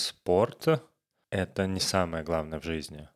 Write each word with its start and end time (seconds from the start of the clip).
спорт— 0.00 0.66
это 1.30 1.66
не 1.66 1.80
самое 1.80 2.24
главное 2.24 2.60
в 2.60 2.64
жизни. 2.64 3.08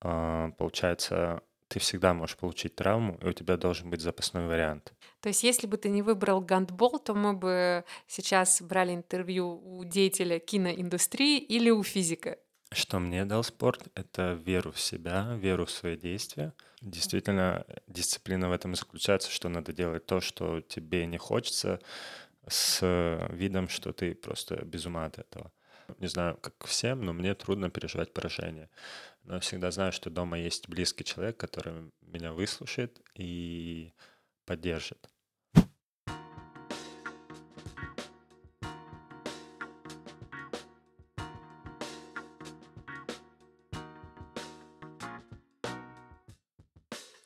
А, 0.00 0.50
Получается, 0.52 1.42
ты 1.68 1.78
всегда 1.78 2.14
можешь 2.14 2.36
получить 2.36 2.74
травму, 2.74 3.16
и 3.22 3.26
у 3.26 3.32
тебя 3.32 3.56
должен 3.56 3.90
быть 3.90 4.00
запасной 4.00 4.46
вариант. 4.48 4.92
То 5.20 5.28
есть, 5.28 5.44
если 5.44 5.68
бы 5.68 5.76
ты 5.76 5.88
не 5.88 6.02
выбрал 6.02 6.40
гандбол, 6.40 6.98
то 6.98 7.14
мы 7.14 7.32
бы 7.32 7.84
сейчас 8.08 8.60
брали 8.60 8.92
интервью 8.92 9.60
у 9.64 9.84
деятеля 9.84 10.40
киноиндустрии 10.40 11.38
или 11.38 11.70
у 11.70 11.82
физика. 11.84 12.38
Что 12.72 12.98
мне 12.98 13.24
дал 13.24 13.44
спорт— 13.44 13.88
это 13.94 14.32
веру 14.32 14.72
в 14.72 14.80
себя, 14.80 15.34
веру 15.36 15.66
в 15.66 15.70
свои 15.70 15.96
действия. 15.96 16.54
Действительно, 16.80 17.64
дисциплина 17.86 18.48
в 18.48 18.52
этом 18.52 18.72
и 18.72 18.76
заключается, 18.76 19.30
что 19.30 19.48
надо 19.48 19.72
делать 19.72 20.06
то, 20.06 20.20
что 20.20 20.60
тебе 20.60 21.06
не 21.06 21.18
хочется, 21.18 21.80
с 22.48 22.80
видом, 23.30 23.68
что 23.68 23.92
ты 23.92 24.14
просто 24.14 24.64
без 24.64 24.86
ума 24.86 25.04
от 25.04 25.18
этого. 25.18 25.52
Не 25.98 26.06
знаю, 26.06 26.36
как 26.36 26.54
всем, 26.66 27.02
но 27.02 27.12
мне 27.12 27.34
трудно 27.34 27.70
переживать 27.70 28.12
поражение. 28.12 28.68
Но 29.24 29.34
я 29.34 29.40
всегда 29.40 29.70
знаю, 29.70 29.92
что 29.92 30.10
дома 30.10 30.38
есть 30.38 30.68
близкий 30.68 31.04
человек, 31.04 31.36
который 31.36 31.90
меня 32.02 32.32
выслушает 32.32 33.00
и 33.14 33.92
поддержит. 34.46 35.08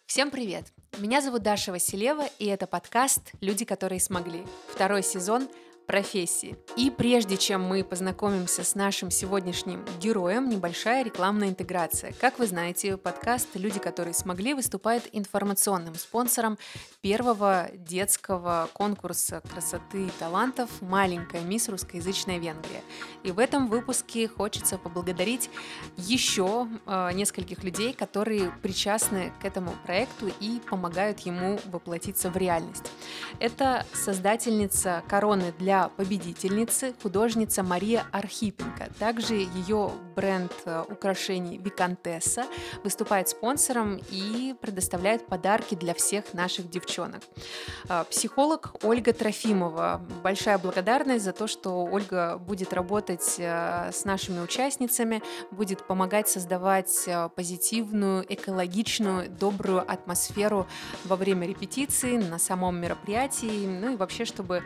Всем 0.07 0.31
привет! 0.31 0.73
Меня 0.99 1.21
зовут 1.21 1.43
Даша 1.43 1.73
Василева, 1.73 2.27
и 2.39 2.47
это 2.47 2.69
подкаст 2.69 3.33
«Люди, 3.41 3.65
которые 3.65 3.99
смогли». 3.99 4.47
Второй 4.69 5.03
сезон– 5.03 5.49
профессии. 5.87 6.57
И 6.77 6.91
прежде 6.91 7.37
чем 7.37 7.63
мы 7.63 7.85
познакомимся 7.85 8.65
с 8.65 8.75
нашим 8.75 9.11
сегодняшним 9.11 9.85
героем, 10.01 10.49
небольшая 10.49 11.05
рекламная 11.05 11.49
интеграция. 11.49 12.13
Как 12.21 12.39
вы 12.39 12.47
знаете, 12.47 12.97
подкаст 12.97 13.49
«Люди, 13.55 13.79
которые 13.79 14.15
смогли» 14.15 14.55
выступает 14.55 15.09
информационным 15.13 15.95
спонсором 15.95 16.59
первого 17.01 17.71
детского 17.75 18.69
конкурса 18.73 19.43
красоты 19.53 20.07
и 20.07 20.11
талантов 20.19 20.71
«Маленькая 20.81 21.43
мисс 21.43 21.69
русскоязычная 21.69 22.39
Венгрия». 22.39 22.83
И 23.23 23.31
в 23.31 23.39
этом 23.39 23.69
выпуске 23.69 24.29
хочется 24.29 24.79
поблагодарить 24.79 25.51
еще 25.97 26.69
э, 26.87 27.11
нескольких 27.13 27.63
людей, 27.63 27.93
которые 27.93 28.51
причастны 28.63 29.33
к 29.41 29.45
этому 29.45 29.73
проекту 29.85 30.31
и 30.41 30.61
помогают 30.71 31.21
ему 31.21 31.59
воплотиться 31.67 32.31
в 32.31 32.37
реальность. 32.37 32.91
Это 33.39 33.87
создательница 33.93 35.03
короны 35.09 35.53
для 35.59 35.74
для 35.75 35.89
победительницы 35.89 36.95
художница 37.03 37.65
Мария 37.65 38.05
Архипенко. 38.13 38.91
Также 39.01 39.35
ее 39.35 39.91
бренд 40.15 40.53
э, 40.67 40.85
украшений 40.89 41.59
Викантесса 41.59 42.45
выступает 42.85 43.29
спонсором 43.29 44.01
и 44.11 44.55
предоставляет 44.61 45.27
подарки 45.27 45.75
для 45.75 45.95
всех 45.95 46.33
наших 46.33 46.71
девчонок. 46.71 47.23
Э, 47.89 48.05
психолог 48.09 48.75
Ольга 48.85 49.13
Трофимова. 49.13 50.01
Большая 50.23 50.59
благодарность 50.59 51.25
за 51.25 51.33
то, 51.33 51.49
что 51.49 51.85
Ольга 51.85 52.39
будет 52.39 52.73
работать 52.73 53.35
э, 53.39 53.91
с 53.93 54.05
нашими 54.05 54.41
участницами, 54.41 55.23
будет 55.51 55.85
помогать 55.87 56.29
создавать 56.29 57.09
позитивную, 57.35 58.25
экологичную, 58.33 59.29
добрую 59.29 59.81
атмосферу 59.81 60.69
во 61.05 61.17
время 61.17 61.49
репетиции, 61.49 62.17
на 62.17 62.39
самом 62.39 62.81
мероприятии, 62.81 63.67
ну 63.67 63.95
и 63.95 63.97
вообще, 63.97 64.25
чтобы 64.25 64.63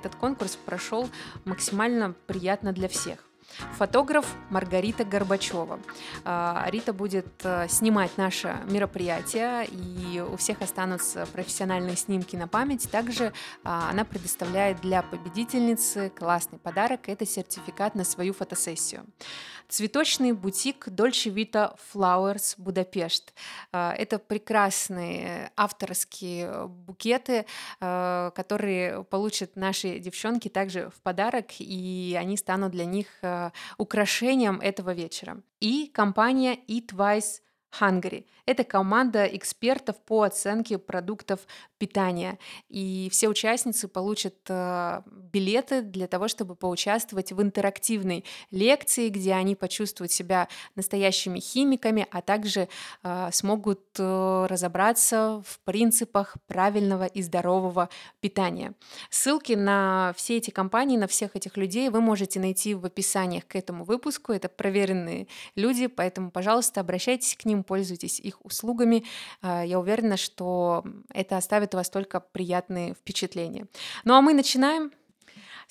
этот 0.00 0.16
конкурс 0.16 0.56
прошел 0.56 1.08
максимально 1.44 2.14
приятно 2.26 2.72
для 2.72 2.88
всех. 2.88 3.29
Фотограф 3.76 4.26
Маргарита 4.50 5.04
Горбачева. 5.04 5.80
А, 6.24 6.66
Рита 6.68 6.92
будет 6.92 7.26
э, 7.44 7.66
снимать 7.68 8.16
наше 8.16 8.56
мероприятие, 8.66 9.66
и 9.66 10.20
у 10.20 10.36
всех 10.36 10.62
останутся 10.62 11.26
профессиональные 11.32 11.96
снимки 11.96 12.36
на 12.36 12.48
память. 12.48 12.90
Также 12.90 13.32
а, 13.64 13.90
она 13.90 14.04
предоставляет 14.04 14.80
для 14.80 15.02
победительницы 15.02 16.10
классный 16.10 16.58
подарок– 16.58 17.00
это 17.08 17.26
сертификат 17.26 17.94
на 17.94 18.04
свою 18.04 18.32
фотосессию. 18.32 19.06
Цветочный 19.68 20.32
бутик 20.32 20.88
Dolce 20.88 21.32
Vita 21.32 21.76
Flowers 21.94 22.54
Будапешт. 22.56 23.32
А, 23.72 23.94
это 23.96 24.18
прекрасные 24.18 25.52
авторские 25.56 26.66
букеты, 26.68 27.46
которые 27.78 29.04
получат 29.04 29.56
наши 29.56 29.98
девчонки 29.98 30.48
также 30.48 30.90
в 30.90 31.00
подарок, 31.02 31.46
и 31.58 32.16
они 32.18 32.36
станут 32.36 32.72
для 32.72 32.84
них 32.84 33.06
украшением 33.78 34.60
этого 34.60 34.92
вечера. 34.94 35.42
И 35.60 35.88
компания 35.92 36.58
Eat 36.68 36.94
Wise 36.94 37.40
Hungary. 37.78 38.24
Это 38.46 38.64
команда 38.64 39.26
экспертов 39.26 39.96
по 40.00 40.22
оценке 40.22 40.78
продуктов 40.78 41.40
питания. 41.78 42.38
И 42.68 43.08
все 43.12 43.28
участницы 43.28 43.86
получат 43.86 44.34
э, 44.48 45.02
билеты 45.06 45.82
для 45.82 46.08
того, 46.08 46.26
чтобы 46.26 46.56
поучаствовать 46.56 47.32
в 47.32 47.40
интерактивной 47.40 48.24
лекции, 48.50 49.08
где 49.08 49.34
они 49.34 49.54
почувствуют 49.54 50.10
себя 50.10 50.48
настоящими 50.74 51.38
химиками, 51.38 52.06
а 52.10 52.22
также 52.22 52.68
э, 53.02 53.28
смогут 53.32 53.82
э, 53.98 54.46
разобраться 54.48 55.42
в 55.46 55.60
принципах 55.60 56.36
правильного 56.48 57.06
и 57.06 57.22
здорового 57.22 57.88
питания. 58.20 58.74
Ссылки 59.10 59.52
на 59.52 60.12
все 60.16 60.38
эти 60.38 60.50
компании, 60.50 60.96
на 60.96 61.06
всех 61.06 61.36
этих 61.36 61.56
людей 61.56 61.88
вы 61.88 62.00
можете 62.00 62.40
найти 62.40 62.74
в 62.74 62.84
описаниях 62.84 63.46
к 63.46 63.54
этому 63.54 63.84
выпуску. 63.84 64.32
Это 64.32 64.48
проверенные 64.48 65.28
люди, 65.54 65.86
поэтому, 65.86 66.30
пожалуйста, 66.30 66.80
обращайтесь 66.80 67.36
к 67.36 67.44
ним, 67.44 67.59
пользуйтесь 67.62 68.20
их 68.20 68.44
услугами. 68.44 69.04
Э, 69.42 69.62
я 69.66 69.78
уверена, 69.78 70.16
что 70.16 70.84
это 71.12 71.36
оставит 71.36 71.74
у 71.74 71.78
вас 71.78 71.90
только 71.90 72.20
приятные 72.20 72.94
впечатления. 72.94 73.66
Ну 74.04 74.14
а 74.14 74.20
мы 74.20 74.34
начинаем. 74.34 74.92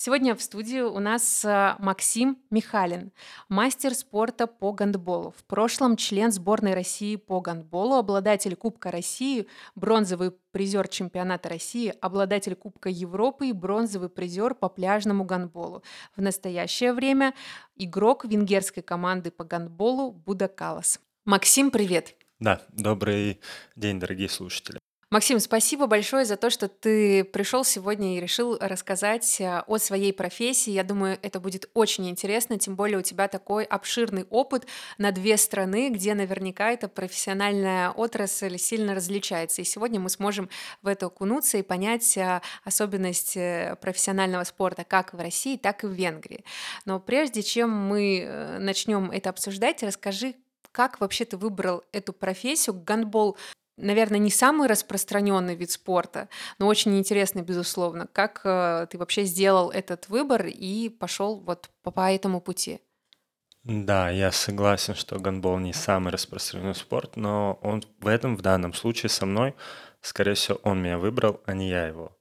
Сегодня 0.01 0.33
в 0.33 0.41
студии 0.41 0.79
у 0.79 0.99
нас 0.99 1.43
э, 1.43 1.75
Максим 1.77 2.37
Михалин, 2.49 3.11
мастер 3.49 3.93
спорта 3.93 4.47
по 4.47 4.71
гандболу. 4.71 5.31
В 5.37 5.43
прошлом 5.43 5.97
член 5.97 6.31
сборной 6.31 6.73
России 6.73 7.17
по 7.17 7.41
гандболу, 7.41 7.95
обладатель 7.95 8.55
Кубка 8.55 8.91
России, 8.91 9.45
бронзовый 9.75 10.31
призер 10.53 10.87
чемпионата 10.87 11.49
России, 11.49 11.93
обладатель 11.99 12.55
Кубка 12.55 12.87
Европы 12.87 13.47
и 13.47 13.51
бронзовый 13.51 14.07
призер 14.07 14.55
по 14.55 14.69
пляжному 14.69 15.25
гандболу. 15.25 15.83
В 16.15 16.21
настоящее 16.21 16.93
время 16.93 17.33
игрок 17.75 18.23
венгерской 18.23 18.81
команды 18.81 19.31
по 19.31 19.43
гандболу 19.43 20.13
Будакалас. 20.13 21.01
Максим, 21.29 21.69
привет! 21.69 22.15
Да, 22.39 22.59
добрый 22.69 23.39
день, 23.75 23.99
дорогие 23.99 24.29
слушатели. 24.29 24.79
Максим, 25.11 25.39
спасибо 25.39 25.85
большое 25.85 26.25
за 26.25 26.37
то, 26.37 26.49
что 26.49 26.67
ты 26.67 27.23
пришел 27.23 27.63
сегодня 27.63 28.17
и 28.17 28.19
решил 28.19 28.57
рассказать 28.59 29.39
э, 29.39 29.61
о 29.67 29.77
своей 29.77 30.11
профессии. 30.11 30.71
Я 30.71 30.83
думаю, 30.83 31.19
это 31.21 31.39
будет 31.39 31.69
очень 31.75 32.09
интересно, 32.09 32.57
тем 32.57 32.75
более 32.75 32.97
у 32.97 33.03
тебя 33.03 33.27
такой 33.27 33.63
обширный 33.63 34.23
опыт 34.31 34.65
на 34.97 35.11
две 35.11 35.37
страны, 35.37 35.91
где 35.91 36.15
наверняка 36.15 36.71
эта 36.71 36.87
профессиональная 36.87 37.91
отрасль 37.91 38.57
сильно 38.57 38.95
различается. 38.95 39.61
И 39.61 39.65
сегодня 39.65 39.99
мы 39.99 40.09
сможем 40.09 40.49
в 40.81 40.87
это 40.87 41.05
окунуться 41.05 41.59
и 41.59 41.61
понять 41.61 42.17
э, 42.17 42.41
особенность 42.63 43.37
э, 43.37 43.75
профессионального 43.79 44.45
спорта 44.45 44.83
как 44.83 45.13
в 45.13 45.19
России, 45.19 45.57
так 45.57 45.83
и 45.83 45.87
в 45.87 45.91
Венгрии. 45.91 46.43
Но 46.85 46.99
прежде 46.99 47.43
чем 47.43 47.69
мы 47.69 48.57
начнем 48.59 49.11
это 49.11 49.29
обсуждать, 49.29 49.83
расскажи, 49.83 50.33
как 50.71 50.99
вообще 50.99 51.25
ты 51.25 51.37
выбрал 51.37 51.83
эту 51.91 52.13
профессию? 52.13 52.75
Гандбол 52.75 53.37
наверное, 53.81 54.19
не 54.19 54.29
самый 54.29 54.67
распространенный 54.67 55.55
вид 55.55 55.71
спорта, 55.71 56.29
но 56.57 56.67
очень 56.67 56.97
интересный, 56.97 57.41
безусловно. 57.41 58.07
Как 58.11 58.41
э, 58.43 58.87
ты 58.89 58.97
вообще 58.97 59.23
сделал 59.23 59.71
этот 59.71 60.09
выбор 60.09 60.45
и 60.47 60.89
пошел 60.89 61.39
вот 61.39 61.69
по, 61.81 62.11
этому 62.11 62.41
пути? 62.41 62.81
Да, 63.63 64.09
я 64.09 64.31
согласен, 64.31 64.95
что 64.95 65.19
гандбол 65.19 65.57
не 65.59 65.73
самый 65.73 66.11
распространенный 66.11 66.75
спорт, 66.75 67.15
но 67.15 67.59
он 67.61 67.83
в 67.99 68.07
этом, 68.07 68.35
в 68.35 68.41
данном 68.41 68.73
случае 68.73 69.09
со 69.09 69.25
мной, 69.25 69.55
скорее 70.01 70.33
всего, 70.33 70.59
он 70.63 70.81
меня 70.81 70.97
выбрал, 70.97 71.41
а 71.45 71.53
не 71.53 71.69
я 71.69 71.87
его. 71.87 72.17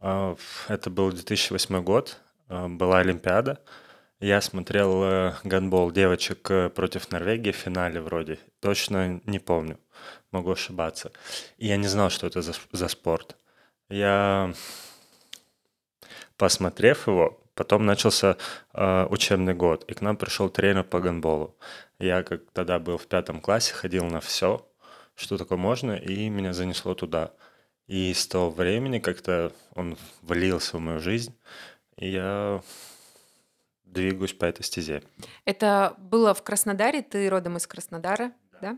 А, 0.00 0.36
Это 0.68 0.90
был 0.90 1.10
2008 1.10 1.82
год, 1.82 2.18
э, 2.48 2.68
была 2.68 2.98
Олимпиада, 2.98 3.60
я 4.20 4.40
смотрел 4.40 5.04
э, 5.04 5.34
гандбол 5.44 5.90
девочек 5.90 6.50
э, 6.50 6.70
против 6.70 7.10
Норвегии 7.10 7.52
в 7.52 7.56
финале 7.56 8.00
вроде. 8.00 8.38
Точно 8.60 9.20
не 9.26 9.38
помню. 9.38 9.78
Могу 10.30 10.52
ошибаться. 10.52 11.12
И 11.58 11.66
я 11.66 11.76
не 11.76 11.88
знал, 11.88 12.10
что 12.10 12.26
это 12.26 12.40
за, 12.40 12.54
за 12.72 12.88
спорт. 12.88 13.36
Я, 13.88 14.54
посмотрев 16.36 17.06
его, 17.06 17.40
потом 17.54 17.86
начался 17.86 18.36
э, 18.72 19.06
учебный 19.10 19.54
год, 19.54 19.84
и 19.88 19.94
к 19.94 20.00
нам 20.00 20.16
пришел 20.16 20.48
тренер 20.48 20.84
по 20.84 21.00
гандболу. 21.00 21.56
Я 21.98 22.22
как 22.22 22.42
тогда 22.52 22.78
был 22.78 22.98
в 22.98 23.06
пятом 23.06 23.40
классе, 23.40 23.74
ходил 23.74 24.06
на 24.06 24.20
все, 24.20 24.66
что 25.14 25.38
такое 25.38 25.58
можно, 25.58 25.92
и 25.92 26.28
меня 26.28 26.52
занесло 26.52 26.94
туда. 26.94 27.32
И 27.86 28.14
с 28.14 28.26
того 28.26 28.50
времени 28.50 28.98
как-то 28.98 29.52
он 29.74 29.98
влился 30.22 30.76
в 30.76 30.80
мою 30.80 31.00
жизнь, 31.00 31.34
и 31.96 32.10
я 32.10 32.62
двигаюсь 33.94 34.34
по 34.34 34.44
этой 34.44 34.62
стезе. 34.62 35.02
Это 35.44 35.94
было 35.98 36.34
в 36.34 36.42
Краснодаре, 36.42 37.02
ты 37.02 37.28
родом 37.30 37.56
из 37.56 37.66
Краснодара, 37.66 38.32
да? 38.60 38.76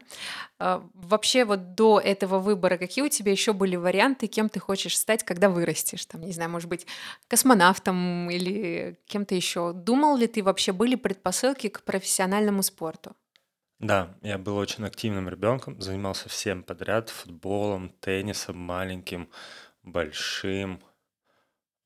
А, 0.59 0.89
вообще 0.95 1.45
вот 1.45 1.75
до 1.75 2.01
этого 2.01 2.39
выбора 2.39 2.77
какие 2.77 3.05
у 3.05 3.09
тебя 3.09 3.33
еще 3.33 3.53
были 3.53 3.77
варианты, 3.77 4.27
кем 4.27 4.49
ты 4.49 4.61
хочешь 4.61 4.97
стать, 4.99 5.25
когда 5.25 5.49
вырастешь? 5.49 6.05
Там, 6.07 6.23
не 6.23 6.33
знаю, 6.33 6.51
может 6.51 6.69
быть, 6.69 6.87
космонавтом 7.29 8.31
или 8.31 8.99
кем-то 9.07 9.35
еще. 9.35 9.73
Думал 9.73 10.17
ли 10.17 10.27
ты 10.27 10.43
вообще, 10.43 10.73
были 10.73 10.95
предпосылки 10.95 11.69
к 11.69 11.83
профессиональному 11.83 12.63
спорту? 12.63 13.15
Да, 13.79 14.17
я 14.23 14.39
был 14.39 14.57
очень 14.57 14.87
активным 14.87 15.29
ребенком, 15.29 15.81
занимался 15.81 16.29
всем 16.29 16.63
подряд, 16.63 17.11
футболом, 17.11 17.91
теннисом 18.01 18.57
маленьким, 18.57 19.29
большим, 19.83 20.81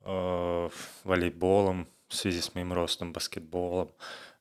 э, 0.03 0.69
волейболом 1.05 1.89
в 2.11 2.15
связи 2.15 2.41
с 2.41 2.55
моим 2.55 2.73
ростом, 2.73 3.13
баскетболом. 3.13 3.91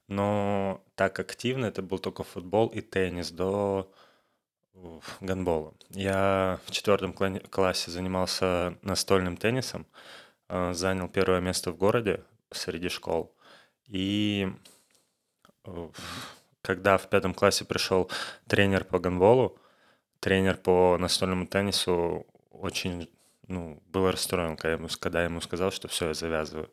Но 0.08 0.84
так 0.96 1.20
активно 1.20 1.68
это 1.68 1.82
был 1.82 2.00
только 2.00 2.24
футбол 2.24 2.68
и 2.68 2.82
теннис 2.82 3.32
до 3.32 3.92
гандбола. 5.22 5.74
Я 5.90 6.60
в 6.66 6.72
четвертом 6.72 7.14
классе 7.14 7.92
занимался 7.92 8.78
настольным 8.82 9.38
теннисом, 9.38 9.86
э, 10.50 10.74
занял 10.74 11.08
первое 11.08 11.42
место 11.42 11.72
в 11.72 11.78
городе 11.78 12.24
среди 12.52 12.90
школ. 12.90 13.32
И 13.88 14.52
когда 16.62 16.98
в 16.98 17.10
пятом 17.10 17.34
классе 17.34 17.66
пришел 17.66 18.10
тренер 18.48 18.86
по 18.86 19.00
гандболу, 19.00 19.60
тренер 20.20 20.58
по 20.58 20.98
настольному 20.98 21.46
теннису 21.46 22.26
очень 22.50 23.10
ну, 23.48 23.82
был 23.88 24.10
расстроен, 24.12 24.56
когда 24.56 25.20
я 25.20 25.26
ему, 25.26 25.42
сказал, 25.42 25.72
что 25.72 25.88
все, 25.88 26.10
я 26.10 26.14
завязываю. 26.14 26.70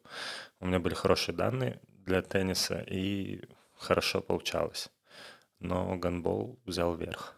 У 0.61 0.67
меня 0.67 0.79
были 0.79 0.95
хорошие 0.95 1.35
данные 1.35 1.81
для 2.05 2.23
тенниса, 2.23 2.81
и 2.81 3.43
хорошо 3.75 4.21
получалось. 4.21 4.91
Но 5.59 5.97
гандбол 5.97 6.59
взял 6.65 6.95
верх. 6.95 7.37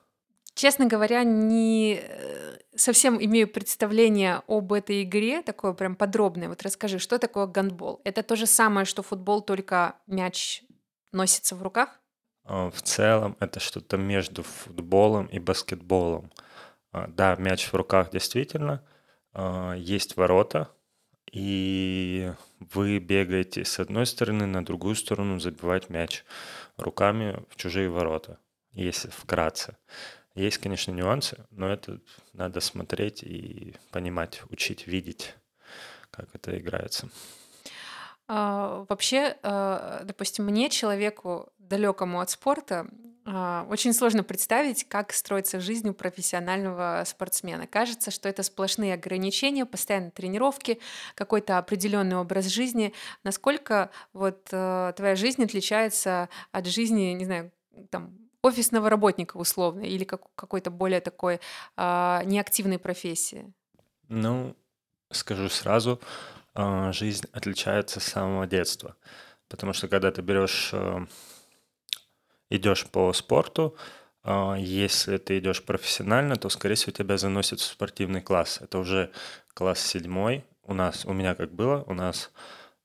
Честно 0.55 0.87
говоря, 0.87 1.23
не 1.23 2.01
э, 2.03 2.59
совсем 2.75 3.23
имею 3.23 3.47
представление 3.47 4.43
об 4.49 4.73
этой 4.73 5.05
игре, 5.05 5.43
такое 5.43 5.73
прям 5.73 5.95
подробное. 5.95 6.49
Вот 6.49 6.63
расскажи, 6.63 6.99
что 6.99 7.19
такое 7.19 7.47
гандбол? 7.47 8.01
Это 8.05 8.23
то 8.23 8.35
же 8.35 8.47
самое, 8.47 8.85
что 8.85 9.03
футбол, 9.03 9.41
только 9.41 9.95
мяч 10.07 10.65
носится 11.13 11.55
в 11.55 11.63
руках? 11.63 12.01
А, 12.45 12.71
в 12.71 12.83
целом 12.83 13.37
это 13.41 13.61
что-то 13.61 13.97
между 13.97 14.43
футболом 14.43 15.27
и 15.27 15.39
баскетболом. 15.39 16.33
А, 16.91 17.07
да, 17.07 17.37
мяч 17.37 17.67
в 17.67 17.75
руках 17.75 18.11
действительно. 18.11 18.83
А, 19.33 19.75
есть 19.75 20.17
ворота, 20.17 20.71
и 21.33 22.33
вы 22.61 22.99
бегаете 22.99 23.65
с 23.65 23.79
одной 23.79 24.07
стороны 24.07 24.47
на 24.47 24.65
другую 24.65 24.95
сторону 24.95 25.39
забивать 25.41 25.91
мяч 25.91 26.25
руками 26.77 27.43
в 27.51 27.57
чужие 27.57 27.91
ворота, 27.91 28.39
если 28.73 29.11
вкратце. 29.11 29.77
Есть, 30.35 30.59
конечно, 30.59 30.93
нюансы, 30.93 31.45
но 31.51 31.69
это 31.69 32.01
надо 32.33 32.61
смотреть 32.61 33.23
и 33.23 33.75
понимать, 33.91 34.43
учить, 34.51 34.87
видеть, 34.87 35.35
как 36.11 36.29
это 36.33 36.57
играется. 36.59 37.09
А, 38.29 38.85
вообще, 38.89 39.37
а, 39.43 40.03
допустим, 40.05 40.45
мне, 40.45 40.69
человеку 40.69 41.51
далекому 41.59 42.21
от 42.21 42.31
спорта, 42.31 42.87
а, 43.25 43.67
очень 43.69 43.93
сложно 43.93 44.23
представить, 44.23 44.89
как 44.89 45.13
строится 45.13 45.61
жизнь 45.61 45.89
у 45.89 45.95
профессионального 45.95 47.03
спортсмена. 47.07 47.67
Кажется, 47.67 48.11
что 48.11 48.29
это 48.29 48.43
сплошные 48.43 48.95
ограничения, 48.95 49.67
постоянные 49.67 50.11
тренировки, 50.11 50.79
какой-то 51.15 51.59
определенный 51.59 52.17
образ 52.17 52.47
жизни. 52.47 52.95
Насколько 53.25 53.91
вот 54.13 54.49
э, 54.51 54.93
твоя 54.97 55.15
жизнь 55.17 55.45
отличается 55.45 56.29
от 56.53 56.67
жизни, 56.67 57.13
не 57.13 57.25
знаю, 57.25 57.51
там 57.91 58.17
офисного 58.43 58.89
работника 58.89 59.37
условно 59.37 59.83
или 59.83 60.05
как, 60.05 60.23
какой-то 60.35 60.71
более 60.71 61.01
такой 61.01 61.41
а, 61.77 62.23
неактивной 62.25 62.79
профессии? 62.79 63.53
Ну, 64.09 64.57
скажу 65.11 65.49
сразу, 65.49 66.01
жизнь 66.93 67.27
отличается 67.33 68.01
с 68.01 68.05
самого 68.05 68.47
детства. 68.47 68.97
Потому 69.49 69.73
что 69.73 69.89
когда 69.89 70.11
ты 70.11 70.23
берешь, 70.23 70.71
э, 70.73 71.07
идешь 72.51 72.87
по 72.87 73.13
спорту, 73.13 73.77
а, 74.23 74.57
если 74.57 75.17
ты 75.17 75.39
идешь 75.39 75.63
профессионально, 75.63 76.37
то, 76.37 76.49
скорее 76.51 76.75
всего, 76.75 76.93
тебя 76.93 77.17
заносит 77.17 77.61
в 77.61 77.65
спортивный 77.65 78.21
класс. 78.21 78.59
Это 78.61 78.79
уже 78.79 79.11
класс 79.55 79.81
седьмой. 79.81 80.45
У 80.63 80.75
нас, 80.75 81.07
у 81.07 81.15
меня 81.15 81.35
как 81.35 81.53
было, 81.53 81.83
у 81.87 81.95
нас 81.95 82.31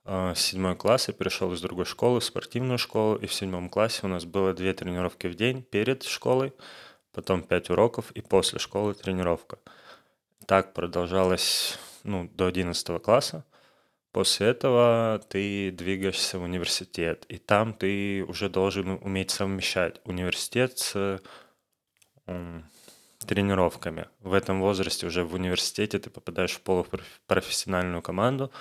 э, 0.06 0.33
седьмой 0.38 0.77
класс, 0.77 1.10
я 1.10 1.13
перешел 1.13 1.51
из 1.51 1.60
другой 1.60 1.83
школы 1.83 2.21
в 2.21 2.24
спортивную 2.24 2.77
школу, 2.77 3.18
и 3.18 3.25
в 3.25 3.33
седьмом 3.33 3.69
классе 3.69 4.01
у 4.04 4.07
нас 4.07 4.24
было 4.24 4.54
две 4.54 4.74
тренировки 4.74 5.27
в 5.27 5.36
день 5.36 5.63
перед 5.63 6.04
школой, 6.04 6.54
потом 7.12 7.44
пять 7.44 7.69
уроков, 7.69 8.12
и 8.12 8.21
после 8.21 8.60
школы 8.60 8.94
тренировка. 8.94 9.60
Так 10.45 10.74
продолжалось 10.74 11.77
ну, 12.04 12.30
до 12.33 12.45
11 12.45 13.01
класса. 13.01 13.44
После 14.13 14.48
этого 14.50 15.19
ты 15.27 15.71
двигаешься 15.71 16.38
в 16.38 16.44
университет, 16.44 17.25
и 17.30 17.39
там 17.39 17.74
ты 17.74 18.24
уже 18.24 18.48
должен 18.48 19.00
уметь 19.01 19.31
совмещать 19.31 20.00
университет 20.06 20.77
с 20.77 21.19
тренировками. 23.25 24.07
В 24.19 24.33
этом 24.33 24.62
возрасте 24.62 25.07
уже 25.07 25.24
в 25.24 25.33
университете 25.33 25.98
ты 25.98 26.12
попадаешь 26.12 26.54
в 26.54 26.62
полупрофессиональную 26.62 28.04
команду, 28.04 28.51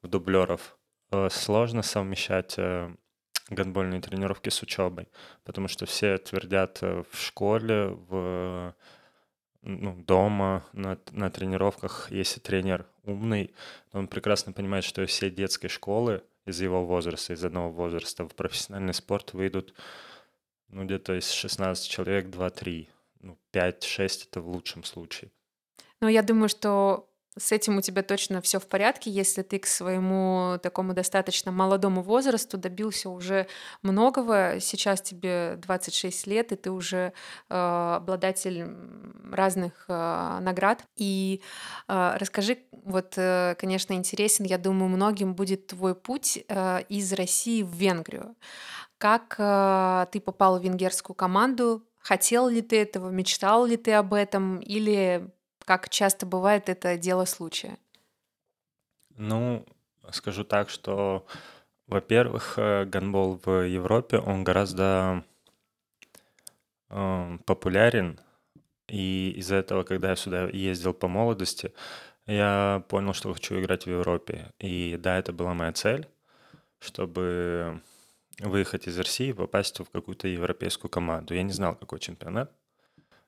в 0.00 0.06
дублеров. 0.06 0.78
Э, 1.10 1.28
сложно 1.28 1.82
совмещать 1.82 2.54
э, 2.56 2.94
гандбольные 3.48 4.00
тренировки 4.00 4.48
с 4.48 4.62
учебой, 4.62 5.08
потому 5.44 5.66
что 5.66 5.86
все 5.86 6.18
твердят 6.18 6.78
э, 6.82 7.02
в 7.10 7.20
школе, 7.20 7.86
в 8.08 8.74
ну, 9.62 9.94
дома, 10.06 10.64
на, 10.72 10.98
на 11.10 11.30
тренировках, 11.30 12.10
если 12.10 12.40
тренер 12.40 12.86
умный, 13.10 13.52
он 13.92 14.08
прекрасно 14.08 14.52
понимает, 14.52 14.84
что 14.84 15.04
все 15.06 15.30
детской 15.30 15.68
школы 15.68 16.22
из 16.46 16.60
его 16.60 16.84
возраста, 16.84 17.32
из 17.32 17.44
одного 17.44 17.70
возраста 17.70 18.24
в 18.24 18.34
профессиональный 18.34 18.94
спорт 18.94 19.34
выйдут 19.34 19.74
ну, 20.68 20.84
где-то 20.84 21.18
из 21.18 21.30
16 21.30 21.88
человек 21.88 22.26
2-3. 22.26 22.88
Ну, 23.22 23.38
5-6 23.52 24.28
это 24.30 24.40
в 24.40 24.48
лучшем 24.48 24.84
случае. 24.84 25.30
Ну, 26.00 26.08
я 26.08 26.22
думаю, 26.22 26.48
что 26.48 27.09
с 27.40 27.52
этим 27.52 27.78
у 27.78 27.80
тебя 27.80 28.02
точно 28.02 28.42
все 28.42 28.60
в 28.60 28.66
порядке, 28.66 29.10
если 29.10 29.42
ты 29.42 29.58
к 29.58 29.66
своему 29.66 30.58
такому 30.62 30.92
достаточно 30.92 31.50
молодому 31.50 32.02
возрасту 32.02 32.58
добился 32.58 33.08
уже 33.08 33.46
многого. 33.82 34.58
Сейчас 34.60 35.00
тебе 35.00 35.54
26 35.56 36.26
лет, 36.26 36.52
и 36.52 36.56
ты 36.56 36.70
уже 36.70 37.12
э, 37.48 37.92
обладатель 37.96 38.66
разных 39.32 39.86
э, 39.88 40.38
наград. 40.40 40.84
И 40.96 41.40
э, 41.88 42.16
расскажи, 42.18 42.58
вот, 42.72 43.14
э, 43.16 43.54
конечно, 43.58 43.94
интересен, 43.94 44.44
я 44.44 44.58
думаю, 44.58 44.90
многим 44.90 45.34
будет 45.34 45.68
твой 45.68 45.94
путь 45.94 46.44
э, 46.46 46.82
из 46.88 47.12
России 47.14 47.62
в 47.62 47.72
Венгрию. 47.72 48.36
Как 48.98 49.36
э, 49.38 50.06
ты 50.12 50.20
попал 50.20 50.58
в 50.58 50.62
венгерскую 50.62 51.16
команду? 51.16 51.86
Хотел 52.00 52.48
ли 52.48 52.60
ты 52.60 52.80
этого, 52.80 53.08
мечтал 53.10 53.64
ли 53.64 53.76
ты 53.76 53.92
об 53.92 54.12
этом, 54.12 54.58
или 54.58 55.30
как 55.70 55.88
часто 55.88 56.26
бывает 56.26 56.68
это 56.68 56.98
дело 56.98 57.26
случая? 57.26 57.78
Ну, 59.10 59.64
скажу 60.10 60.42
так, 60.42 60.68
что, 60.68 61.24
во-первых, 61.86 62.54
э, 62.56 62.86
гандбол 62.86 63.40
в 63.44 63.68
Европе, 63.68 64.18
он 64.18 64.42
гораздо 64.42 65.22
э, 66.88 67.38
популярен. 67.46 68.18
И 68.88 69.32
из-за 69.36 69.54
этого, 69.54 69.84
когда 69.84 70.10
я 70.10 70.16
сюда 70.16 70.48
ездил 70.48 70.92
по 70.92 71.06
молодости, 71.06 71.72
я 72.26 72.82
понял, 72.88 73.12
что 73.12 73.32
хочу 73.32 73.60
играть 73.60 73.86
в 73.86 73.90
Европе. 73.90 74.50
И 74.58 74.96
да, 74.98 75.20
это 75.20 75.32
была 75.32 75.54
моя 75.54 75.72
цель, 75.72 76.08
чтобы 76.80 77.80
выехать 78.40 78.88
из 78.88 78.98
России 78.98 79.28
и 79.28 79.34
попасть 79.34 79.78
в 79.78 79.88
какую-то 79.88 80.26
европейскую 80.26 80.90
команду. 80.90 81.32
Я 81.34 81.44
не 81.44 81.52
знал, 81.52 81.76
какой 81.76 82.00
чемпионат, 82.00 82.50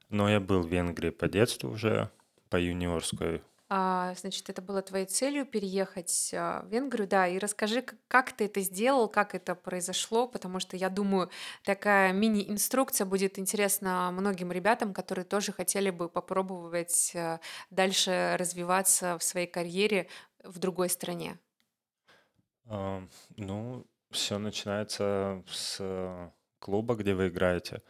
но 0.08 0.28
я 0.28 0.40
был 0.40 0.62
в 0.62 0.66
Венгрии 0.66 1.10
по 1.10 1.28
детству 1.28 1.70
уже, 1.70 2.10
по 2.52 2.60
юниорской. 2.60 3.42
А, 3.70 4.12
значит, 4.16 4.50
это 4.50 4.60
было 4.60 4.82
твоей 4.82 5.06
целью 5.06 5.46
переехать 5.46 6.34
а, 6.34 6.60
в 6.60 6.68
Венгрию, 6.68 7.08
да, 7.08 7.26
и 7.26 7.38
расскажи, 7.38 7.82
как 8.08 8.32
ты 8.32 8.44
это 8.44 8.60
сделал, 8.60 9.08
как 9.08 9.34
это 9.34 9.54
произошло, 9.54 10.28
потому 10.28 10.60
что 10.60 10.76
я 10.76 10.90
думаю, 10.90 11.30
такая 11.64 12.12
мини-инструкция 12.12 13.06
будет 13.06 13.38
интересна 13.38 14.10
многим 14.12 14.52
ребятам, 14.52 14.92
которые 14.92 15.24
тоже 15.24 15.52
хотели 15.52 15.88
бы 15.88 16.10
попробовать 16.10 17.12
а, 17.16 17.40
дальше 17.70 18.36
развиваться 18.38 19.16
в 19.16 19.22
своей 19.22 19.46
карьере 19.46 20.06
в 20.44 20.58
другой 20.58 20.90
стране. 20.90 21.38
А, 22.66 23.02
ну, 23.38 23.86
все 24.10 24.36
начинается 24.36 25.42
с 25.48 25.80
клуба, 26.58 26.96
где 26.96 27.14
вы 27.14 27.28
играете. 27.28 27.80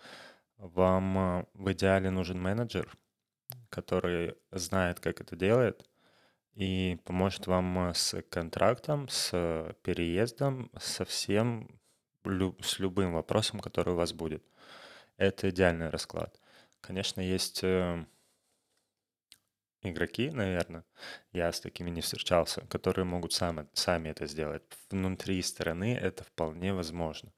Вам 0.59 1.49
в 1.55 1.73
идеале 1.73 2.11
нужен 2.11 2.41
менеджер, 2.41 2.97
который 3.73 4.37
знает, 4.51 5.01
как 5.01 5.21
это 5.21 5.35
делает, 5.35 5.89
и 6.55 6.99
поможет 7.05 7.47
вам 7.47 7.89
э, 7.89 7.95
с 7.95 8.23
контрактом, 8.29 9.09
с 9.09 9.75
переездом, 9.83 10.71
со 10.79 11.05
всем, 11.05 11.81
с 12.61 12.79
любым 12.79 13.15
вопросом, 13.15 13.61
который 13.61 13.95
у 13.95 13.97
вас 13.97 14.13
будет. 14.13 14.45
Это 15.17 15.49
идеальный 15.49 15.89
расклад. 15.89 16.39
Конечно, 16.83 17.23
есть 17.23 17.65
э, 17.65 18.05
игроки, 19.83 20.31
наверное, 20.31 20.85
я 21.33 21.51
с 21.51 21.61
такими 21.61 21.89
не 21.91 22.03
встречался, 22.03 22.67
которые 22.67 23.07
могут 23.07 23.33
сами, 23.33 23.67
сами 23.73 24.11
это 24.11 24.27
сделать. 24.27 24.63
Внутри 24.91 25.41
страны 25.43 25.95
это 25.95 26.25
вполне 26.25 26.75
возможно. 26.75 27.33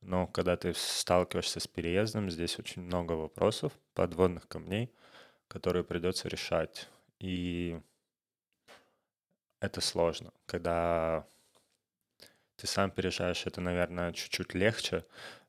Но 0.00 0.26
когда 0.26 0.56
ты 0.56 0.74
сталкиваешься 0.74 1.60
с 1.60 1.66
переездом, 1.66 2.30
здесь 2.30 2.58
очень 2.58 2.82
много 2.82 3.12
вопросов, 3.12 3.72
подводных 3.94 4.48
камней, 4.48 4.92
которые 5.52 5.84
придется 5.84 6.28
решать. 6.28 6.88
И 7.18 7.78
это 9.60 9.82
сложно. 9.82 10.32
Когда 10.46 11.26
ты 12.56 12.66
сам 12.66 12.90
переезжаешь, 12.90 13.44
это, 13.44 13.60
наверное, 13.60 14.14
чуть-чуть 14.14 14.54
легче. 14.54 15.04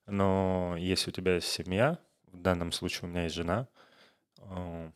Но 0.05 0.75
если 0.77 1.09
у 1.09 1.13
тебя 1.13 1.35
есть 1.35 1.47
семья, 1.47 1.99
в 2.33 2.41
данном 2.41 2.73
случае 2.73 3.07
у 3.07 3.11
меня 3.11 3.23
есть 3.23 3.35
жена, 3.35 3.69
э, 4.39 4.91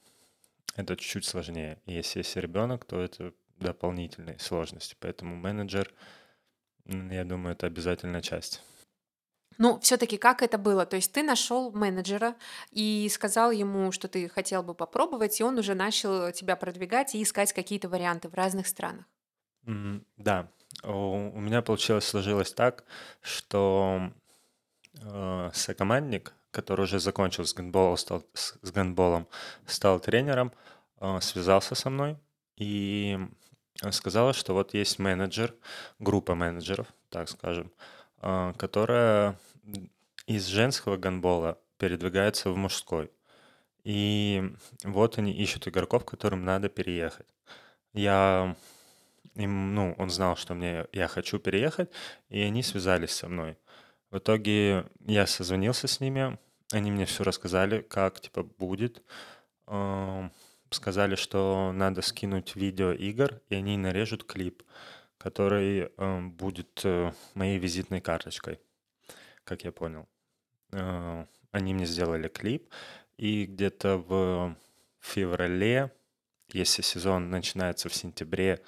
это 0.76 0.98
чуть-чуть 0.98 1.24
сложнее. 1.24 1.82
Если 1.86 2.20
есть 2.20 2.36
ребенок, 2.36 2.84
то 2.84 3.00
это 3.00 3.34
дополнительные 3.60 4.40
сложности. 4.40 4.98
Поэтому 5.00 5.38
менеджер, 5.38 5.94
я 6.84 7.24
думаю, 7.24 7.54
это 7.54 7.66
обязательная 7.66 8.22
часть. 8.22 8.62
Ну, 9.58 9.80
все-таки 9.80 10.18
как 10.18 10.42
это 10.42 10.58
было? 10.58 10.86
То 10.86 10.96
есть 10.96 11.12
ты 11.12 11.24
нашел 11.24 11.72
менеджера 11.72 12.36
и 12.72 13.10
сказал 13.12 13.52
ему, 13.52 13.92
что 13.92 14.08
ты 14.08 14.30
хотел 14.30 14.64
бы 14.64 14.74
попробовать, 14.74 15.40
и 15.40 15.44
он 15.44 15.58
уже 15.58 15.74
начал 15.74 16.32
тебя 16.32 16.56
продвигать 16.56 17.16
и 17.16 17.24
искать 17.24 17.54
какие-то 17.54 17.90
варианты 17.90 18.30
в 18.30 18.34
разных 18.34 18.68
странах. 18.68 19.06
Mm, 19.66 20.04
да, 20.18 20.50
у, 20.84 21.40
меня 21.40 21.62
получилось, 21.62 22.06
сложилось 22.06 22.54
так, 22.54 22.84
что 23.22 24.12
э, 25.02 25.50
сокомандник, 25.54 26.34
который 26.52 26.84
уже 26.84 27.00
закончил 27.00 27.46
с 27.46 27.54
гандболом, 27.54 27.98
стал, 27.98 28.24
с 28.34 28.72
гандболом, 28.72 29.28
стал 29.66 30.00
тренером, 30.00 30.54
э, 31.00 31.20
связался 31.22 31.76
со 31.76 31.90
мной 31.90 32.18
и 32.56 33.20
сказал, 33.92 34.34
что 34.34 34.54
вот 34.54 34.74
есть 34.74 35.00
менеджер, 35.00 35.54
группа 36.00 36.36
менеджеров, 36.36 36.88
так 37.10 37.30
скажем, 37.30 37.68
э, 37.68 37.97
которая 38.22 39.40
из 40.26 40.46
женского 40.46 40.98
гандбола 40.98 41.58
передвигается 41.78 42.50
в 42.52 42.58
мужской. 42.58 43.12
И 43.84 44.54
вот 44.84 45.18
они 45.18 45.32
ищут 45.32 45.68
игроков, 45.68 46.04
которым 46.04 46.44
надо 46.44 46.68
переехать. 46.70 47.28
Я 47.94 48.56
им, 49.36 49.74
ну, 49.76 49.96
он 49.98 50.10
знал, 50.10 50.36
что 50.36 50.54
мне 50.56 50.88
я 50.92 51.08
хочу 51.08 51.40
переехать, 51.40 51.90
и 52.30 52.42
они 52.42 52.64
связались 52.64 53.12
со 53.12 53.30
мной. 53.30 53.58
В 54.10 54.18
итоге 54.18 54.86
я 55.06 55.28
созвонился 55.28 55.88
с 55.88 56.00
ними, 56.00 56.38
они 56.72 56.92
мне 56.92 57.06
все 57.06 57.24
рассказали, 57.24 57.82
как 57.82 58.20
типа 58.20 58.44
будет. 58.44 59.04
Сказали, 60.70 61.16
что 61.16 61.72
надо 61.74 62.02
скинуть 62.02 62.56
видео 62.56 62.92
игр, 62.92 63.40
и 63.50 63.56
они 63.56 63.78
нарежут 63.78 64.26
клип, 64.26 64.64
который 65.18 65.92
будет 66.32 66.82
э, 66.84 67.12
моей 67.34 67.58
визитной 67.58 68.02
карточкой, 68.02 68.60
как 69.44 69.64
я 69.64 69.72
понял. 69.72 70.08
Э, 70.72 71.26
они 71.52 71.74
мне 71.74 71.86
сделали 71.86 72.28
клип, 72.28 72.70
и 73.18 73.46
где-то 73.46 73.98
в 73.98 74.56
феврале, 75.00 75.92
если 76.52 76.82
сезон 76.82 77.30
начинается 77.30 77.90
в 77.90 77.96
сентябре, 77.96 78.62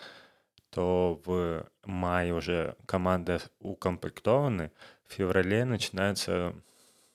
то 0.72 1.22
в 1.26 1.68
мае 1.86 2.34
уже 2.34 2.76
команды 2.86 3.40
укомплектованы, 3.60 4.72
в 5.08 5.14
феврале 5.14 5.66
начинается, 5.66 6.56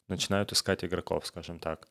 начинают 0.09 0.53
искать 0.53 0.85
игроков, 0.85 1.26
скажем 1.26 1.59
так. 1.59 1.88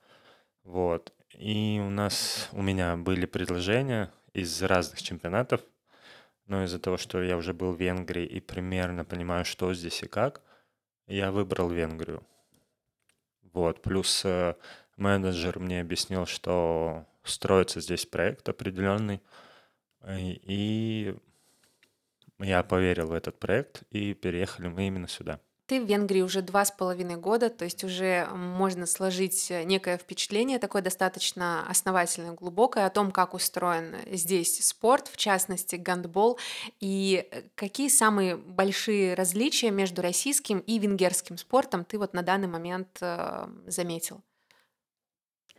Вот. 0.63 1.13
И 1.33 1.81
у 1.83 1.89
нас, 1.89 2.49
у 2.51 2.61
меня 2.61 2.95
были 2.95 3.25
предложения 3.25 4.11
из 4.33 4.61
разных 4.61 5.01
чемпионатов, 5.01 5.61
но 6.47 6.63
из-за 6.63 6.79
того, 6.79 6.97
что 6.97 7.21
я 7.21 7.37
уже 7.37 7.53
был 7.53 7.73
в 7.73 7.79
Венгрии 7.79 8.25
и 8.25 8.39
примерно 8.39 9.05
понимаю, 9.05 9.45
что 9.45 9.73
здесь 9.73 10.03
и 10.03 10.07
как, 10.07 10.41
я 11.07 11.31
выбрал 11.31 11.69
Венгрию. 11.69 12.23
Вот. 13.53 13.81
Плюс 13.81 14.23
э, 14.25 14.55
менеджер 14.97 15.59
мне 15.59 15.81
объяснил, 15.81 16.25
что 16.25 17.05
строится 17.23 17.81
здесь 17.81 18.05
проект 18.05 18.49
определенный, 18.49 19.21
и 20.07 21.15
я 22.39 22.63
поверил 22.63 23.07
в 23.07 23.13
этот 23.13 23.39
проект, 23.39 23.83
и 23.91 24.13
переехали 24.13 24.67
мы 24.67 24.87
именно 24.87 25.07
сюда. 25.07 25.39
Ты 25.73 25.81
в 25.81 25.87
Венгрии 25.87 26.21
уже 26.21 26.43
два 26.43 26.65
с 26.65 26.69
половиной 26.69 27.15
года, 27.15 27.49
то 27.49 27.65
есть 27.65 27.83
уже 27.83 28.27
можно 28.27 28.85
сложить 28.85 29.49
э, 29.49 29.63
некое 29.63 29.97
впечатление, 29.97 30.59
такое 30.59 30.83
достаточно 30.83 31.67
основательное, 31.67 32.33
глубокое, 32.33 32.85
о 32.85 32.91
том, 32.91 33.09
как 33.09 33.33
устроен 33.33 33.95
здесь 34.05 34.63
спорт, 34.63 35.07
в 35.07 35.17
частности 35.17 35.77
гандбол, 35.77 36.37
и 36.79 37.27
э, 37.31 37.41
какие 37.55 37.87
самые 37.87 38.37
большие 38.37 39.15
различия 39.15 39.71
между 39.71 40.03
российским 40.03 40.59
и 40.59 40.77
венгерским 40.77 41.39
спортом 41.39 41.85
ты 41.85 41.97
вот 41.97 42.13
на 42.13 42.21
данный 42.21 42.47
момент 42.47 42.99
э, 43.01 43.47
заметил? 43.65 44.21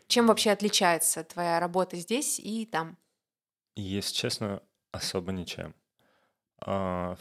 Чем 0.07 0.29
вообще 0.29 0.53
отличается 0.53 1.25
твоя 1.25 1.59
работа 1.59 1.97
здесь 1.97 2.39
и 2.39 2.67
там? 2.67 2.97
Если 3.75 4.15
честно, 4.15 4.63
особо 4.93 5.33
ничем. 5.33 5.75
А, 6.61 7.17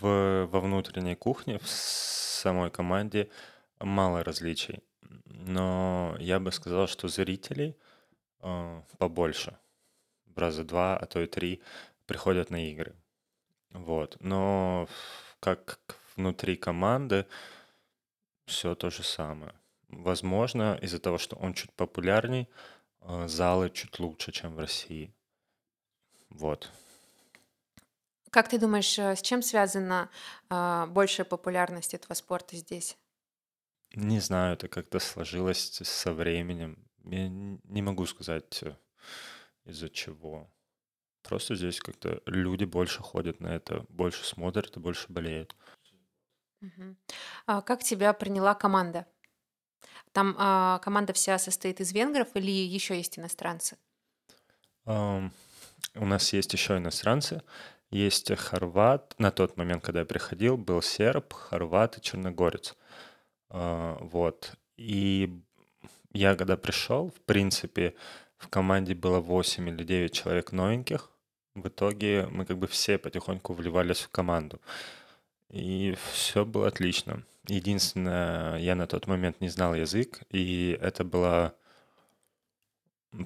в, 0.00 0.46
во 0.46 0.60
внутренней 0.60 1.14
кухне, 1.14 1.58
в 1.58 1.68
самой 1.68 2.70
команде 2.70 3.28
мало 3.80 4.24
различий. 4.24 4.82
Но 5.24 6.16
я 6.18 6.40
бы 6.40 6.52
сказал, 6.52 6.86
что 6.86 7.08
зрителей 7.08 7.76
э, 8.40 8.82
побольше. 8.98 9.56
Раза 10.34 10.64
два, 10.64 10.96
а 10.96 11.06
то 11.06 11.20
и 11.20 11.26
три 11.26 11.60
приходят 12.06 12.50
на 12.50 12.70
игры. 12.70 12.94
Вот. 13.70 14.16
Но 14.20 14.88
как 15.40 15.78
внутри 16.16 16.56
команды 16.56 17.26
все 18.46 18.74
то 18.74 18.90
же 18.90 19.02
самое. 19.02 19.54
Возможно, 19.88 20.78
из-за 20.82 20.98
того, 20.98 21.18
что 21.18 21.36
он 21.36 21.54
чуть 21.54 21.72
популярней, 21.72 22.48
э, 23.00 23.28
залы 23.28 23.70
чуть 23.70 23.98
лучше, 23.98 24.32
чем 24.32 24.54
в 24.54 24.58
России. 24.58 25.12
Вот. 26.30 26.70
Как 28.30 28.48
ты 28.48 28.58
думаешь, 28.58 28.98
э, 28.98 29.16
с 29.16 29.22
чем 29.22 29.42
связана 29.42 30.10
а, 30.48 30.86
большая 30.86 31.26
популярность 31.26 31.94
этого 31.94 32.14
спорта 32.14 32.56
здесь? 32.56 32.96
Не 33.94 34.20
знаю, 34.20 34.54
это 34.54 34.68
как-то 34.68 34.98
сложилось 34.98 35.70
со 35.82 36.12
временем. 36.12 36.86
Я 37.04 37.28
не 37.28 37.82
могу 37.82 38.06
сказать, 38.06 38.62
э, 38.62 38.76
из-за 39.64 39.88
чего. 39.90 40.50
Просто 41.22 41.56
здесь 41.56 41.80
как-то 41.80 42.22
люди 42.26 42.64
больше 42.64 43.02
ходят 43.02 43.40
на 43.40 43.48
это, 43.48 43.86
больше 43.90 44.24
смотрят 44.24 44.76
и 44.76 44.80
больше 44.80 45.06
болеют. 45.12 45.56
Мгм. 46.60 46.96
А 47.46 47.62
как 47.62 47.82
тебя 47.82 48.12
приняла 48.12 48.54
команда? 48.54 49.06
Там 50.12 50.34
а, 50.38 50.78
команда 50.80 51.12
вся 51.12 51.38
состоит 51.38 51.80
из 51.80 51.92
венгров 51.92 52.28
или 52.34 52.50
еще 52.50 52.96
есть 52.96 53.18
иностранцы? 53.18 53.78
Ам, 54.84 55.32
У 55.96 56.06
нас 56.06 56.32
есть 56.32 56.52
еще 56.54 56.78
иностранцы. 56.78 57.42
Есть 57.90 58.34
хорват. 58.36 59.14
На 59.18 59.30
тот 59.30 59.56
момент, 59.56 59.82
когда 59.82 60.00
я 60.00 60.06
приходил, 60.06 60.56
был 60.56 60.82
серб, 60.82 61.32
хорват 61.32 61.98
и 61.98 62.02
черногорец. 62.02 62.76
А, 63.50 63.96
вот. 64.00 64.52
И 64.76 65.40
я 66.12 66.36
когда 66.36 66.56
пришел, 66.56 67.10
в 67.10 67.20
принципе, 67.22 67.94
в 68.36 68.48
команде 68.48 68.94
было 68.94 69.20
8 69.20 69.68
или 69.68 69.84
9 69.84 70.12
человек 70.12 70.52
новеньких. 70.52 71.10
В 71.54 71.68
итоге 71.68 72.26
мы 72.30 72.44
как 72.44 72.58
бы 72.58 72.66
все 72.66 72.98
потихоньку 72.98 73.52
вливались 73.52 74.00
в 74.00 74.10
команду. 74.10 74.60
И 75.50 75.96
все 76.12 76.44
было 76.44 76.68
отлично. 76.68 77.22
Единственное, 77.48 78.58
я 78.58 78.74
на 78.74 78.86
тот 78.86 79.06
момент 79.06 79.40
не 79.40 79.48
знал 79.48 79.74
язык, 79.74 80.20
и 80.30 80.78
это 80.80 81.04
было 81.04 81.54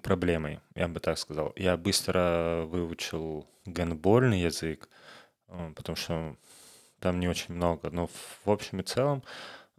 проблемой, 0.02 0.60
я 0.74 0.88
бы 0.88 1.00
так 1.00 1.18
сказал. 1.18 1.52
Я 1.56 1.76
быстро 1.76 2.64
выучил 2.66 3.46
гандбольный 3.66 4.40
язык, 4.40 4.88
э, 5.48 5.72
потому 5.74 5.96
что 5.96 6.36
там 7.00 7.20
не 7.20 7.28
очень 7.28 7.54
много. 7.54 7.90
Но 7.90 8.08
в 8.44 8.50
общем 8.50 8.80
и 8.80 8.84
целом 8.84 9.22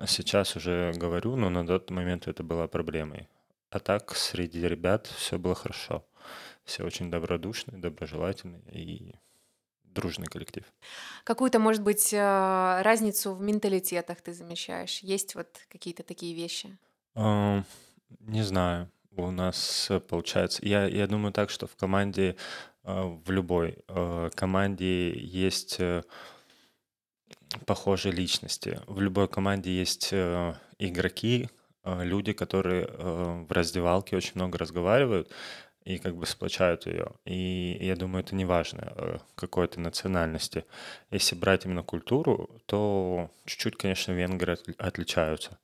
сейчас 0.05 0.55
уже 0.55 0.93
говорю, 0.93 1.35
но 1.35 1.49
на 1.49 1.65
тот 1.65 1.89
момент 1.89 2.27
это 2.27 2.43
была 2.43 2.67
проблемой. 2.67 3.27
А 3.69 3.79
так 3.79 4.15
среди 4.15 4.67
ребят 4.67 5.07
все 5.07 5.39
было 5.39 5.55
хорошо. 5.55 6.05
Все 6.63 6.83
очень 6.83 7.09
добродушные, 7.09 7.81
доброжелательные 7.81 8.61
и 8.71 9.15
дружный 9.83 10.27
коллектив. 10.27 10.63
Какую-то, 11.23 11.59
может 11.59 11.83
быть, 11.83 12.13
э, 12.13 12.81
разницу 12.81 13.33
в 13.33 13.41
менталитетах 13.41 14.21
ты 14.21 14.33
замечаешь? 14.33 14.99
Есть 14.99 15.35
вот 15.35 15.47
какие-то 15.69 16.03
такие 16.03 16.35
вещи? 16.35 16.77
Не 17.15 18.41
знаю. 18.43 18.89
У 19.15 19.29
нас 19.29 19.91
получается, 20.09 20.65
я, 20.65 20.85
я 20.87 21.05
думаю 21.07 21.33
так, 21.33 21.49
что 21.51 21.67
в 21.67 21.75
команде 21.75 22.35
э, 22.83 23.01
в 23.25 23.29
любой 23.29 23.77
э, 23.87 24.29
команде 24.33 25.13
есть 25.19 25.75
э, 25.79 26.01
похожие 27.65 28.11
личности. 28.11 28.79
В 28.87 28.99
любой 29.01 29.27
команде 29.27 29.71
есть 29.71 30.09
э, 30.11 30.55
игроки, 30.79 31.49
э, 31.83 32.03
люди, 32.03 32.33
которые 32.33 32.87
э, 32.87 33.45
в 33.47 33.51
раздевалке 33.51 34.17
очень 34.17 34.33
много 34.35 34.57
разговаривают 34.57 35.31
и 35.83 35.99
как 35.99 36.15
бы 36.15 36.25
сплочают 36.25 36.87
ее. 36.87 37.11
И 37.25 37.77
я 37.81 37.95
думаю, 37.95 38.23
это 38.23 38.33
не 38.33 38.45
важно 38.45 38.93
э, 38.95 39.17
какой 39.35 39.67
то 39.67 39.79
национальности. 39.79 40.65
Если 41.11 41.35
брать 41.35 41.65
именно 41.65 41.83
культуру, 41.83 42.49
то 42.65 43.29
чуть-чуть, 43.45 43.77
конечно, 43.77 44.11
венгры 44.11 44.57
отличаются. 44.79 45.59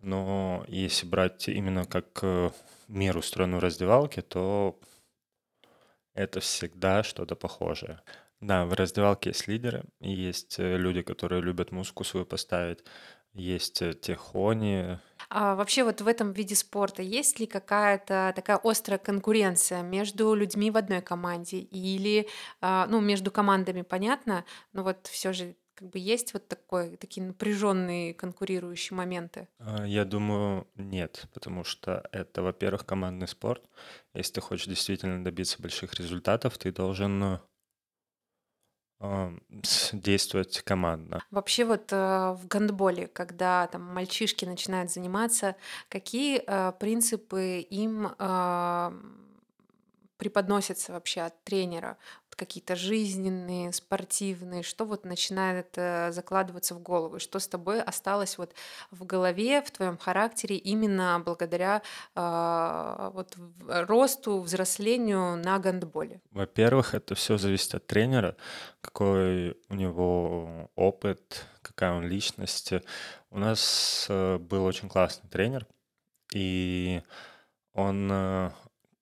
Но 0.00 0.64
если 0.68 1.06
брать 1.06 1.48
именно 1.48 1.84
как 1.84 2.06
э, 2.22 2.50
мир 2.88 3.16
устроен 3.16 3.56
в 3.56 3.60
раздевалке, 3.60 4.22
то 4.22 4.78
это 6.14 6.40
всегда 6.40 7.02
что-то 7.02 7.36
похожее. 7.36 8.00
Да, 8.40 8.64
в 8.64 8.72
раздевалке 8.72 9.30
есть 9.30 9.48
лидеры, 9.48 9.84
есть 10.00 10.58
э, 10.58 10.76
люди, 10.76 11.02
которые 11.02 11.42
любят 11.42 11.72
музыку 11.72 12.04
свою 12.04 12.24
поставить, 12.24 12.84
есть 13.34 13.82
э, 13.82 13.94
техони. 13.94 14.98
А 15.28 15.54
вообще 15.54 15.84
вот 15.84 16.00
в 16.00 16.06
этом 16.06 16.32
виде 16.32 16.54
спорта 16.54 17.02
есть 17.02 17.40
ли 17.40 17.46
какая-то 17.46 18.32
такая 18.34 18.58
острая 18.62 18.98
конкуренция 18.98 19.82
между 19.82 20.34
людьми 20.34 20.70
в 20.70 20.76
одной 20.76 21.02
команде 21.02 21.58
или, 21.58 22.28
а, 22.60 22.86
ну, 22.86 23.00
между 23.00 23.30
командами, 23.30 23.82
понятно, 23.82 24.44
но 24.72 24.84
вот 24.84 25.06
все 25.08 25.32
же 25.32 25.56
как 25.78 25.90
бы 25.90 25.98
есть 26.00 26.32
вот 26.34 26.48
такой, 26.48 26.96
такие 26.96 27.24
напряженные 27.24 28.12
конкурирующие 28.12 28.96
моменты? 28.96 29.46
А, 29.60 29.86
я 29.86 30.04
думаю, 30.04 30.66
нет, 30.74 31.28
потому 31.32 31.62
что 31.62 32.08
это, 32.10 32.42
во-первых, 32.42 32.84
командный 32.84 33.28
спорт. 33.28 33.62
Если 34.12 34.32
ты 34.34 34.40
хочешь 34.40 34.66
действительно 34.66 35.22
добиться 35.22 35.62
больших 35.62 35.94
результатов, 35.94 36.58
ты 36.58 36.72
должен 36.72 37.38
э, 38.98 39.30
действовать 39.92 40.62
командно. 40.62 41.22
Вообще 41.30 41.64
вот 41.64 41.92
э, 41.92 41.96
в 42.32 42.48
гандболе, 42.48 43.06
когда 43.06 43.68
там 43.68 43.82
мальчишки 43.82 44.44
начинают 44.44 44.90
заниматься, 44.90 45.54
какие 45.88 46.42
э, 46.44 46.72
принципы 46.72 47.60
им 47.60 48.16
э, 48.18 48.92
преподносятся 50.16 50.92
вообще 50.92 51.20
от 51.20 51.44
тренера? 51.44 51.98
Какие-то 52.38 52.76
жизненные, 52.76 53.72
спортивные, 53.72 54.62
что 54.62 54.84
вот 54.84 55.04
начинает 55.04 55.76
э, 55.76 56.12
закладываться 56.12 56.74
в 56.74 56.80
голову, 56.80 57.18
что 57.18 57.40
с 57.40 57.48
тобой 57.48 57.82
осталось 57.82 58.38
вот 58.38 58.54
в 58.90 59.04
голове, 59.04 59.60
в 59.60 59.70
твоем 59.70 59.98
характере 59.98 60.56
именно 60.56 61.20
благодаря 61.24 61.82
э, 62.14 63.10
вот 63.12 63.36
росту, 63.68 64.40
взрослению 64.40 65.36
на 65.36 65.58
гандболе? 65.58 66.20
Во-первых, 66.30 66.94
это 66.94 67.14
все 67.14 67.36
зависит 67.38 67.74
от 67.74 67.86
тренера, 67.86 68.36
какой 68.80 69.56
у 69.68 69.74
него 69.74 70.70
опыт, 70.76 71.44
какая 71.60 71.92
он 71.92 72.06
личность. 72.06 72.72
У 73.30 73.38
нас 73.38 74.06
э, 74.08 74.38
был 74.38 74.64
очень 74.64 74.88
классный 74.88 75.28
тренер, 75.28 75.66
и 76.32 77.02
он, 77.72 78.08
э, 78.12 78.50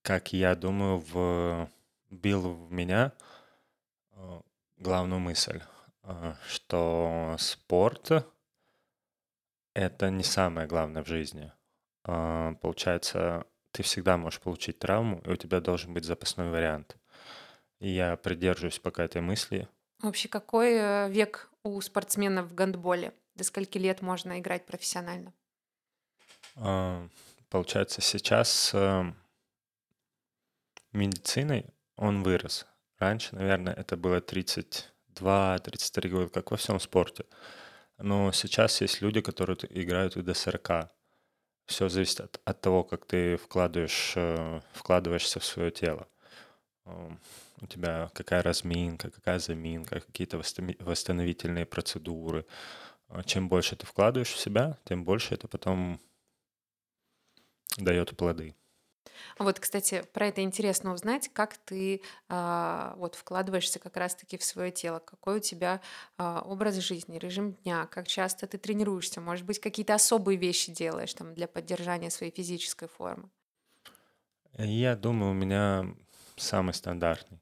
как 0.01 0.33
я 0.33 0.55
думаю, 0.55 1.69
бил 2.11 2.55
в 2.55 2.73
меня 2.73 3.13
главную 4.77 5.21
мысль, 5.21 5.61
э, 6.03 6.35
что 6.49 7.37
спорт 7.39 8.11
это 9.75 10.11
не 10.11 10.25
самое 10.25 10.67
главное 10.67 11.03
в 11.03 11.07
жизни. 11.07 11.53
Э, 12.05 12.55
получается, 12.61 13.47
ты 13.73 13.83
всегда 13.83 14.17
можешь 14.17 14.41
получить 14.41 14.79
травму, 14.79 15.21
и 15.25 15.31
у 15.31 15.37
тебя 15.37 15.61
должен 15.61 15.93
быть 15.93 16.05
запасной 16.05 16.51
вариант. 16.51 16.97
И 17.79 17.91
я 17.91 18.17
придерживаюсь 18.17 18.79
пока 18.79 19.05
этой 19.05 19.21
мысли. 19.21 19.69
Вообще, 20.01 20.29
какой 20.29 21.11
век 21.11 21.51
у 21.63 21.81
спортсменов 21.81 22.47
в 22.47 22.55
гандболе? 22.55 23.13
До 23.35 23.45
скольки 23.45 23.77
лет 23.77 24.01
можно 24.01 24.39
играть 24.41 24.65
профессионально? 24.65 25.35
Получается, 27.51 28.01
сейчас 28.01 28.75
медициной 30.93 31.67
он 31.97 32.23
вырос. 32.23 32.67
Раньше, 32.99 33.35
наверное, 33.35 33.75
это 33.75 33.97
было 33.97 34.21
32-33 34.21 36.09
года, 36.09 36.29
как 36.29 36.51
во 36.51 36.57
всем 36.57 36.81
спорте. 36.81 37.25
Но 37.99 38.33
сейчас 38.33 38.81
есть 38.81 39.03
люди, 39.03 39.21
которые 39.21 39.57
играют 39.71 40.17
и 40.17 40.23
до 40.23 40.35
40. 40.35 40.91
Все 41.67 41.89
зависит 41.89 42.21
от, 42.21 42.41
от 42.45 42.61
того, 42.61 42.85
как 42.85 43.07
ты 43.07 43.37
вкладываешь, 43.37 44.13
э, 44.17 44.61
вкладываешься 44.73 45.41
в 45.41 45.45
свое 45.45 45.71
тело. 45.71 46.07
У 47.61 47.67
тебя 47.67 48.11
какая 48.15 48.43
разминка, 48.43 49.11
какая 49.11 49.39
заминка, 49.41 50.01
какие-то 50.01 50.39
восстановительные 50.39 51.67
процедуры. 51.67 52.47
А 53.09 53.25
чем 53.25 53.49
больше 53.49 53.77
ты 53.77 53.87
вкладываешь 53.87 54.33
в 54.33 54.39
себя, 54.39 54.79
тем 54.85 55.05
больше 55.05 55.35
это 55.35 55.49
потом 55.49 56.01
дает 57.79 58.17
плоды. 58.17 58.55
Вот, 59.39 59.61
кстати, 59.61 60.05
про 60.13 60.29
это 60.29 60.43
интересно 60.43 60.93
узнать, 60.93 61.31
как 61.33 61.57
ты 61.59 62.01
а, 62.29 62.95
вот 62.97 63.15
вкладываешься 63.15 63.79
как 63.79 63.97
раз-таки 63.97 64.39
в 64.39 64.45
свое 64.45 64.71
тело, 64.71 64.99
какой 64.99 65.37
у 65.37 65.41
тебя 65.41 65.81
а, 66.17 66.43
образ 66.43 66.77
жизни, 66.77 67.19
режим 67.19 67.53
дня, 67.53 67.87
как 67.87 68.07
часто 68.07 68.47
ты 68.47 68.59
тренируешься, 68.59 69.21
может 69.21 69.45
быть, 69.45 69.61
какие-то 69.61 69.95
особые 69.95 70.37
вещи 70.37 70.73
делаешь 70.73 71.15
там 71.15 71.35
для 71.35 71.49
поддержания 71.49 72.11
своей 72.11 72.33
физической 72.33 72.89
формы. 72.89 73.29
Я 74.59 74.97
думаю, 74.97 75.33
у 75.33 75.35
меня 75.35 75.95
самый 76.37 76.73
стандартный. 76.73 77.41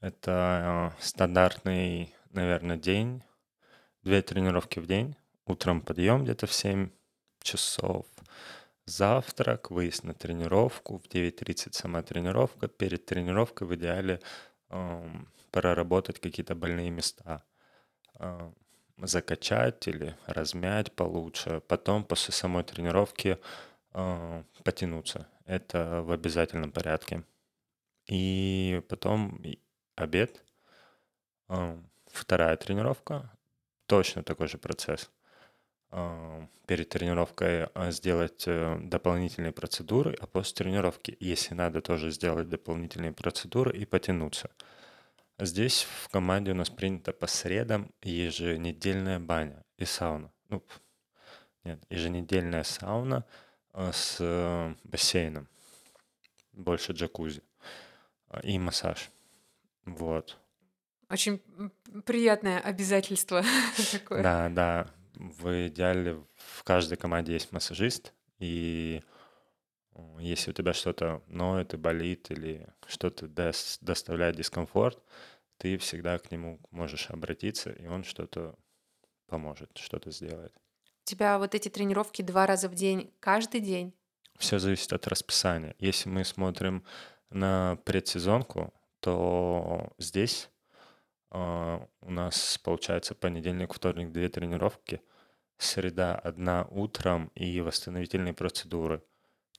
Это 0.00 0.32
а, 0.32 0.92
стандартный, 1.00 2.14
наверное, 2.30 2.76
день, 2.76 3.22
две 4.02 4.22
тренировки 4.22 4.78
в 4.78 4.86
день, 4.86 5.16
утром 5.46 5.80
подъем 5.80 6.24
где-то 6.24 6.46
в 6.46 6.52
7 6.52 6.90
часов, 7.42 8.06
завтрак, 8.86 9.70
выезд 9.70 10.04
на 10.04 10.14
тренировку, 10.14 10.98
в 10.98 11.06
9.30 11.06 11.72
сама 11.72 12.02
тренировка. 12.02 12.68
Перед 12.68 13.06
тренировкой 13.06 13.66
в 13.66 13.74
идеале 13.74 14.20
э, 14.70 15.10
проработать 15.50 16.20
какие-то 16.20 16.54
больные 16.54 16.90
места, 16.90 17.44
э, 18.18 18.52
закачать 18.98 19.86
или 19.88 20.16
размять 20.26 20.92
получше. 20.92 21.60
Потом 21.68 22.04
после 22.04 22.32
самой 22.32 22.64
тренировки 22.64 23.38
э, 23.92 24.44
потянуться. 24.64 25.28
Это 25.46 26.02
в 26.02 26.12
обязательном 26.12 26.72
порядке. 26.72 27.24
И 28.06 28.82
потом 28.88 29.40
обед, 29.96 30.44
э, 31.48 31.78
вторая 32.06 32.56
тренировка, 32.56 33.30
точно 33.86 34.22
такой 34.22 34.48
же 34.48 34.58
процесс 34.58 35.10
перед 35.90 36.88
тренировкой 36.88 37.64
а, 37.64 37.90
сделать 37.90 38.44
э, 38.46 38.78
дополнительные 38.80 39.50
процедуры, 39.50 40.16
а 40.20 40.28
после 40.28 40.54
тренировки, 40.54 41.16
если 41.18 41.52
надо, 41.54 41.80
тоже 41.80 42.12
сделать 42.12 42.48
дополнительные 42.48 43.12
процедуры 43.12 43.76
и 43.76 43.84
потянуться. 43.84 44.50
Здесь 45.40 45.82
в 45.82 46.08
команде 46.08 46.52
у 46.52 46.54
нас 46.54 46.70
принято 46.70 47.12
по 47.12 47.26
средам 47.26 47.90
еженедельная 48.02 49.18
баня 49.18 49.64
и 49.78 49.84
сауна. 49.84 50.30
Ну, 50.48 50.62
нет, 51.64 51.82
еженедельная 51.90 52.62
сауна 52.62 53.24
а, 53.72 53.90
с 53.90 54.18
э, 54.20 54.74
бассейном, 54.84 55.48
больше 56.52 56.92
джакузи 56.92 57.42
а, 58.28 58.38
и 58.44 58.60
массаж. 58.60 59.10
Вот. 59.86 60.38
Очень 61.08 61.42
приятное 62.06 62.60
обязательство 62.60 63.42
такое. 63.90 64.22
Да, 64.22 64.48
да 64.50 64.86
в 65.14 65.68
идеале 65.68 66.22
в 66.36 66.64
каждой 66.64 66.96
команде 66.96 67.32
есть 67.32 67.52
массажист, 67.52 68.12
и 68.38 69.02
если 70.18 70.50
у 70.50 70.54
тебя 70.54 70.72
что-то 70.72 71.22
ноет 71.26 71.74
и 71.74 71.76
болит, 71.76 72.30
или 72.30 72.66
что-то 72.86 73.28
доставляет 73.28 74.36
дискомфорт, 74.36 75.02
ты 75.58 75.76
всегда 75.78 76.18
к 76.18 76.30
нему 76.30 76.58
можешь 76.70 77.10
обратиться, 77.10 77.70
и 77.70 77.86
он 77.86 78.04
что-то 78.04 78.54
поможет, 79.26 79.76
что-то 79.76 80.10
сделает. 80.10 80.52
У 81.02 81.04
тебя 81.04 81.38
вот 81.38 81.54
эти 81.54 81.68
тренировки 81.68 82.22
два 82.22 82.46
раза 82.46 82.68
в 82.68 82.74
день, 82.74 83.12
каждый 83.20 83.60
день? 83.60 83.94
Все 84.38 84.58
зависит 84.58 84.92
от 84.92 85.06
расписания. 85.06 85.74
Если 85.78 86.08
мы 86.08 86.24
смотрим 86.24 86.84
на 87.28 87.76
предсезонку, 87.84 88.72
то 89.00 89.92
здесь 89.98 90.48
у 91.30 92.10
нас 92.10 92.58
получается 92.58 93.14
понедельник, 93.14 93.72
вторник 93.72 94.12
две 94.12 94.28
тренировки, 94.28 95.00
среда 95.58 96.14
одна 96.14 96.66
утром 96.70 97.30
и 97.34 97.60
восстановительные 97.60 98.34
процедуры. 98.34 99.02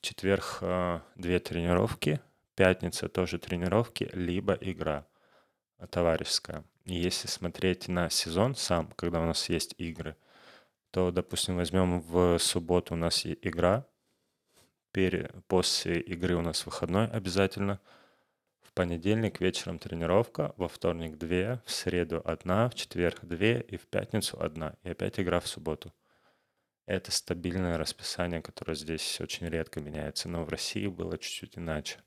Четверг 0.02 0.58
э, 0.62 1.00
две 1.16 1.40
тренировки, 1.40 2.20
пятница 2.56 3.08
тоже 3.08 3.38
тренировки, 3.38 4.10
либо 4.14 4.54
игра 4.54 5.06
товарищеская. 5.90 6.64
Если 6.86 7.28
смотреть 7.28 7.88
на 7.88 8.10
сезон 8.10 8.56
сам, 8.56 8.92
когда 8.92 9.22
у 9.22 9.26
нас 9.26 9.48
есть 9.50 9.76
игры, 9.78 10.18
то, 10.90 11.12
допустим, 11.12 11.56
возьмем 11.56 12.02
в 12.02 12.38
субботу 12.40 12.96
у 12.96 12.98
нас 12.98 13.26
игра, 13.26 13.86
после 15.48 16.00
игры 16.02 16.36
у 16.36 16.42
нас 16.42 16.66
выходной 16.66 17.08
обязательно, 17.08 17.80
понедельник 18.82 19.40
вечером 19.40 19.78
тренировка, 19.78 20.56
во 20.58 20.68
вторник 20.68 21.16
две, 21.16 21.62
в 21.68 21.72
среду 21.72 22.20
одна, 22.26 22.68
в 22.68 22.74
четверг 22.74 23.20
две 23.22 23.62
и 23.62 23.78
в 23.78 23.86
пятницу 23.86 24.42
одна. 24.42 24.76
И 24.82 24.90
опять 24.90 25.20
игра 25.20 25.40
в 25.40 25.48
субботу. 25.48 25.94
Это 26.88 27.12
стабильное 27.12 27.78
расписание, 27.78 28.42
которое 28.42 28.74
здесь 28.74 29.22
очень 29.22 29.48
редко 29.48 29.82
меняется, 29.82 30.30
но 30.30 30.44
в 30.44 30.50
России 30.50 30.88
было 30.88 31.20
чуть-чуть 31.20 31.60
иначе. 31.60 32.00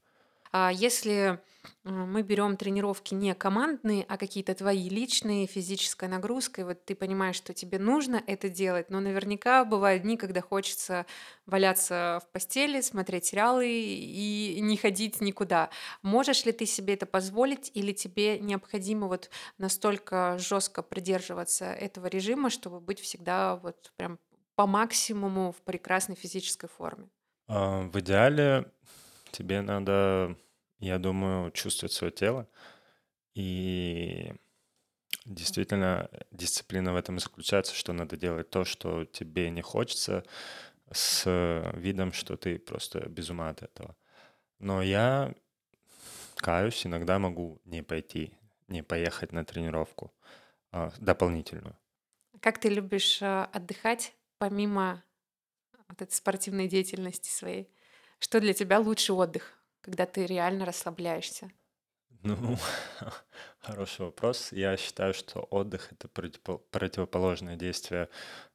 А 0.56 0.70
если 0.72 1.40
мы 1.82 2.22
берем 2.22 2.56
тренировки 2.56 3.12
не 3.12 3.34
командные, 3.34 4.04
а 4.08 4.16
какие-то 4.16 4.54
твои 4.54 4.88
личные, 4.88 5.48
физическая 5.48 6.08
нагрузка, 6.08 6.60
и 6.60 6.64
вот 6.64 6.84
ты 6.84 6.94
понимаешь, 6.94 7.34
что 7.34 7.52
тебе 7.52 7.80
нужно 7.80 8.22
это 8.24 8.48
делать, 8.48 8.88
но 8.88 9.00
наверняка 9.00 9.64
бывают 9.64 10.04
дни, 10.04 10.16
когда 10.16 10.40
хочется 10.42 11.06
валяться 11.44 12.20
в 12.24 12.30
постели, 12.32 12.80
смотреть 12.82 13.24
сериалы 13.26 13.66
и 13.68 14.60
не 14.60 14.76
ходить 14.76 15.20
никуда. 15.20 15.70
Можешь 16.02 16.44
ли 16.44 16.52
ты 16.52 16.66
себе 16.66 16.94
это 16.94 17.06
позволить, 17.06 17.72
или 17.74 17.90
тебе 17.92 18.38
необходимо 18.38 19.08
вот 19.08 19.30
настолько 19.58 20.38
жестко 20.38 20.82
придерживаться 20.82 21.64
этого 21.64 22.06
режима, 22.06 22.48
чтобы 22.48 22.80
быть 22.80 23.00
всегда 23.00 23.56
вот 23.56 23.92
прям 23.96 24.20
по 24.54 24.68
максимуму 24.68 25.50
в 25.50 25.62
прекрасной 25.62 26.14
физической 26.14 26.68
форме? 26.68 27.08
А, 27.46 27.82
В 27.88 27.98
идеале 28.00 28.72
тебе 29.32 29.60
надо, 29.62 30.36
я 30.84 30.98
думаю, 30.98 31.50
чувствовать 31.50 31.92
свое 31.92 32.12
тело. 32.12 32.48
И 33.34 34.32
действительно, 35.24 36.10
дисциплина 36.30 36.92
в 36.92 36.96
этом 36.96 37.16
и 37.16 37.20
заключается, 37.20 37.74
что 37.74 37.92
надо 37.92 38.16
делать 38.16 38.50
то, 38.50 38.64
что 38.64 39.04
тебе 39.04 39.50
не 39.50 39.62
хочется, 39.62 40.24
с 40.92 41.24
видом, 41.74 42.12
что 42.12 42.36
ты 42.36 42.58
просто 42.58 43.08
без 43.08 43.30
ума 43.30 43.48
от 43.48 43.62
этого. 43.62 43.96
Но 44.58 44.82
я 44.82 45.34
каюсь, 46.36 46.86
иногда 46.86 47.18
могу 47.18 47.60
не 47.64 47.82
пойти, 47.82 48.32
не 48.68 48.82
поехать 48.82 49.32
на 49.32 49.44
тренировку 49.44 50.12
а, 50.70 50.92
дополнительную. 50.98 51.76
Как 52.40 52.58
ты 52.58 52.68
любишь 52.68 53.20
а, 53.22 53.48
отдыхать 53.52 54.14
помимо 54.38 55.02
вот 55.88 56.02
этой 56.02 56.12
спортивной 56.12 56.68
деятельности 56.68 57.30
своей? 57.30 57.70
Что 58.18 58.40
для 58.40 58.52
тебя 58.52 58.78
лучший 58.78 59.14
отдых, 59.14 59.53
когда 59.84 60.06
ты 60.06 60.26
реально 60.26 60.64
расслабляешься? 60.64 61.50
Ну, 62.22 62.56
хороший 63.58 64.06
вопрос. 64.06 64.52
Я 64.52 64.76
считаю, 64.76 65.12
что 65.14 65.40
отдых 65.40 65.92
это 65.92 66.08
противопо- 66.08 66.58
противоположное 66.70 67.56
действие 67.56 68.08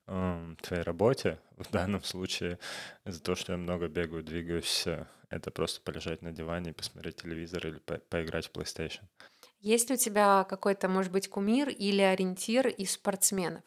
эм, 0.08 0.58
твоей 0.62 0.84
работе. 0.84 1.40
В 1.58 1.72
данном 1.72 2.04
случае 2.04 2.60
из-за 3.06 3.22
того, 3.22 3.36
что 3.36 3.54
я 3.54 3.58
много 3.58 3.88
бегаю, 3.88 4.24
двигаюсь, 4.24 4.88
э, 4.88 5.06
это 5.30 5.52
просто 5.52 5.82
полежать 5.82 6.22
на 6.22 6.32
диване 6.32 6.74
посмотреть 6.74 7.18
телевизор 7.18 7.68
или 7.68 7.80
по- 7.80 8.00
поиграть 8.00 8.48
в 8.48 8.52
PlayStation. 8.54 9.04
Есть 9.62 9.88
ли 9.90 9.96
у 9.96 9.98
тебя 9.98 10.44
какой-то, 10.44 10.90
может 10.90 11.14
быть, 11.14 11.30
кумир 11.30 11.70
или 11.70 12.02
ориентир 12.02 12.68
из 12.68 12.92
спортсменов? 12.92 13.64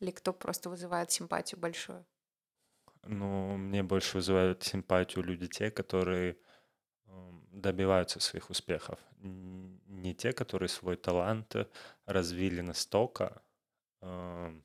Или 0.00 0.10
кто 0.10 0.32
просто 0.32 0.70
вызывает 0.70 1.10
симпатию 1.10 1.60
большую? 1.60 2.06
Ну, 3.08 3.56
мне 3.56 3.82
больше 3.82 4.16
вызывают 4.16 4.62
симпатию 4.64 5.24
люди 5.24 5.46
те, 5.46 5.70
которые 5.70 6.36
эм, 7.06 7.46
добиваются 7.52 8.20
своих 8.20 8.50
успехов. 8.50 8.98
Не 9.20 10.14
те, 10.14 10.32
которые 10.32 10.68
свой 10.68 10.96
талант 10.96 11.54
развили 12.06 12.60
настолько, 12.60 13.42
эм, 14.02 14.64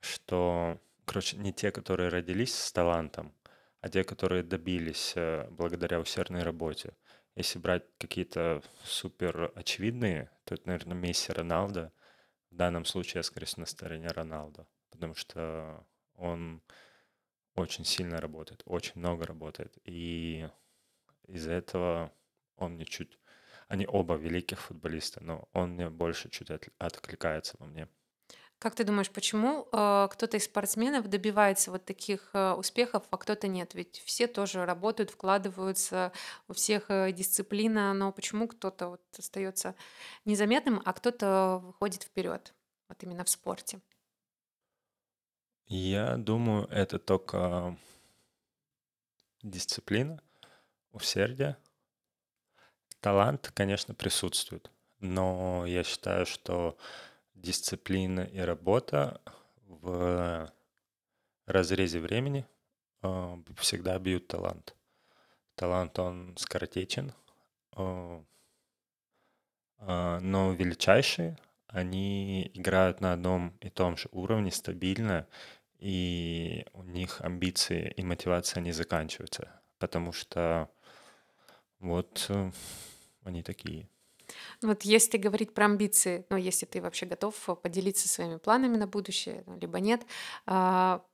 что, 0.00 0.80
короче, 1.04 1.36
не 1.36 1.52
те, 1.52 1.70
которые 1.70 2.08
родились 2.08 2.54
с 2.54 2.72
талантом, 2.72 3.34
а 3.80 3.88
те, 3.88 4.04
которые 4.04 4.42
добились 4.42 5.12
э, 5.16 5.48
благодаря 5.50 6.00
усердной 6.00 6.42
работе. 6.42 6.96
Если 7.34 7.58
брать 7.58 7.84
какие-то 7.98 8.62
супер 8.84 9.52
очевидные, 9.54 10.30
то 10.44 10.54
это, 10.54 10.68
наверное, 10.68 10.96
Месси, 10.96 11.32
Роналдо. 11.32 11.92
В 12.50 12.56
данном 12.56 12.84
случае 12.84 13.20
я, 13.20 13.22
скорее 13.22 13.46
всего, 13.46 13.60
на 13.62 13.66
стороне 13.66 14.08
Роналдо, 14.08 14.66
потому 14.90 15.14
что 15.14 15.84
он 16.16 16.62
очень 17.54 17.84
сильно 17.84 18.20
работает, 18.20 18.62
очень 18.64 18.92
много 18.96 19.26
работает. 19.26 19.76
И 19.84 20.48
из-за 21.28 21.52
этого 21.52 22.12
он 22.56 22.72
мне 22.72 22.84
чуть... 22.84 23.18
Они 23.68 23.86
оба 23.86 24.16
великих 24.16 24.60
футболиста, 24.60 25.22
но 25.22 25.48
он 25.52 25.70
мне 25.70 25.88
больше 25.88 26.28
чуть 26.28 26.50
от- 26.50 26.68
откликается 26.78 27.56
во 27.58 27.66
мне. 27.66 27.88
Как 28.58 28.76
ты 28.76 28.84
думаешь, 28.84 29.10
почему 29.10 29.66
э, 29.72 30.08
кто-то 30.12 30.36
из 30.36 30.44
спортсменов 30.44 31.08
добивается 31.08 31.72
вот 31.72 31.84
таких 31.84 32.30
э, 32.32 32.52
успехов, 32.52 33.02
а 33.10 33.16
кто-то 33.16 33.48
нет? 33.48 33.74
Ведь 33.74 34.00
все 34.04 34.28
тоже 34.28 34.64
работают, 34.64 35.10
вкладываются, 35.10 36.12
у 36.46 36.52
всех 36.52 36.84
э, 36.88 37.10
дисциплина, 37.10 37.92
но 37.92 38.12
почему 38.12 38.46
кто-то 38.46 38.90
вот 38.90 39.02
остается 39.18 39.74
незаметным, 40.24 40.80
а 40.84 40.92
кто-то 40.92 41.60
выходит 41.64 42.04
вперед, 42.04 42.54
вот 42.88 43.02
именно 43.02 43.24
в 43.24 43.30
спорте? 43.30 43.80
Я 45.74 46.18
думаю, 46.18 46.66
это 46.66 46.98
только 46.98 47.78
дисциплина, 49.42 50.20
усердие. 50.90 51.56
Талант, 53.00 53.50
конечно, 53.54 53.94
присутствует, 53.94 54.70
но 54.98 55.64
я 55.64 55.82
считаю, 55.82 56.26
что 56.26 56.76
дисциплина 57.32 58.20
и 58.20 58.40
работа 58.40 59.22
в 59.64 60.52
разрезе 61.46 62.00
времени 62.00 62.46
э, 63.00 63.36
всегда 63.56 63.98
бьют 63.98 64.28
талант. 64.28 64.76
Талант, 65.54 65.98
он 65.98 66.36
скоротечен, 66.36 67.14
э, 67.78 68.22
э, 69.78 70.18
но 70.20 70.52
величайшие, 70.52 71.38
они 71.66 72.50
играют 72.52 73.00
на 73.00 73.14
одном 73.14 73.56
и 73.62 73.70
том 73.70 73.96
же 73.96 74.10
уровне 74.12 74.50
стабильно, 74.50 75.26
и 75.82 76.64
у 76.74 76.84
них 76.84 77.20
амбиции 77.20 77.92
и 77.96 78.04
мотивация 78.04 78.60
не 78.60 78.70
заканчиваются, 78.70 79.60
потому 79.78 80.12
что 80.12 80.70
вот 81.80 82.26
э, 82.28 82.52
они 83.24 83.42
такие. 83.42 83.88
Ну 84.60 84.68
Вот 84.68 84.82
если 84.82 85.18
говорить 85.18 85.52
про 85.54 85.64
амбиции, 85.64 86.24
ну, 86.30 86.36
если 86.36 86.66
ты 86.66 86.80
вообще 86.80 87.06
готов 87.06 87.34
э, 87.48 87.56
поделиться 87.56 88.08
своими 88.08 88.36
планами 88.36 88.76
на 88.76 88.86
будущее, 88.86 89.42
ну, 89.46 89.58
либо 89.58 89.80
нет, 89.80 90.06
а, 90.46 91.04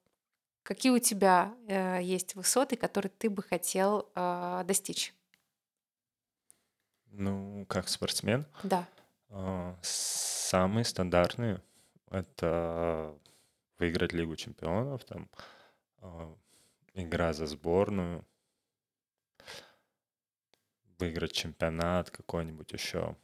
какие 0.65 0.93
у 0.93 0.99
тебя 0.99 1.55
э, 1.67 2.03
есть 2.03 2.35
высоты, 2.35 2.77
которые 2.77 3.11
ты 3.11 3.31
бы 3.31 3.43
хотел 3.43 4.11
а, 4.15 4.65
достичь? 4.65 5.15
Ну, 7.07 7.65
как 7.71 7.89
спортсмен, 7.89 8.45
Да. 8.65 8.87
э, 9.31 9.75
самые 9.81 10.85
стандартные— 10.85 11.63
это 12.11 13.19
выиграть 13.79 14.13
Лигу 14.13 14.37
чемпионов, 14.37 15.05
там, 15.05 15.29
э, 16.03 16.35
игра 16.95 17.33
за 17.33 17.47
сборную, 17.47 18.27
выиграть 20.99 21.33
чемпионат 21.33 22.11
какой-нибудь 22.11 22.73
еще. 22.73 23.17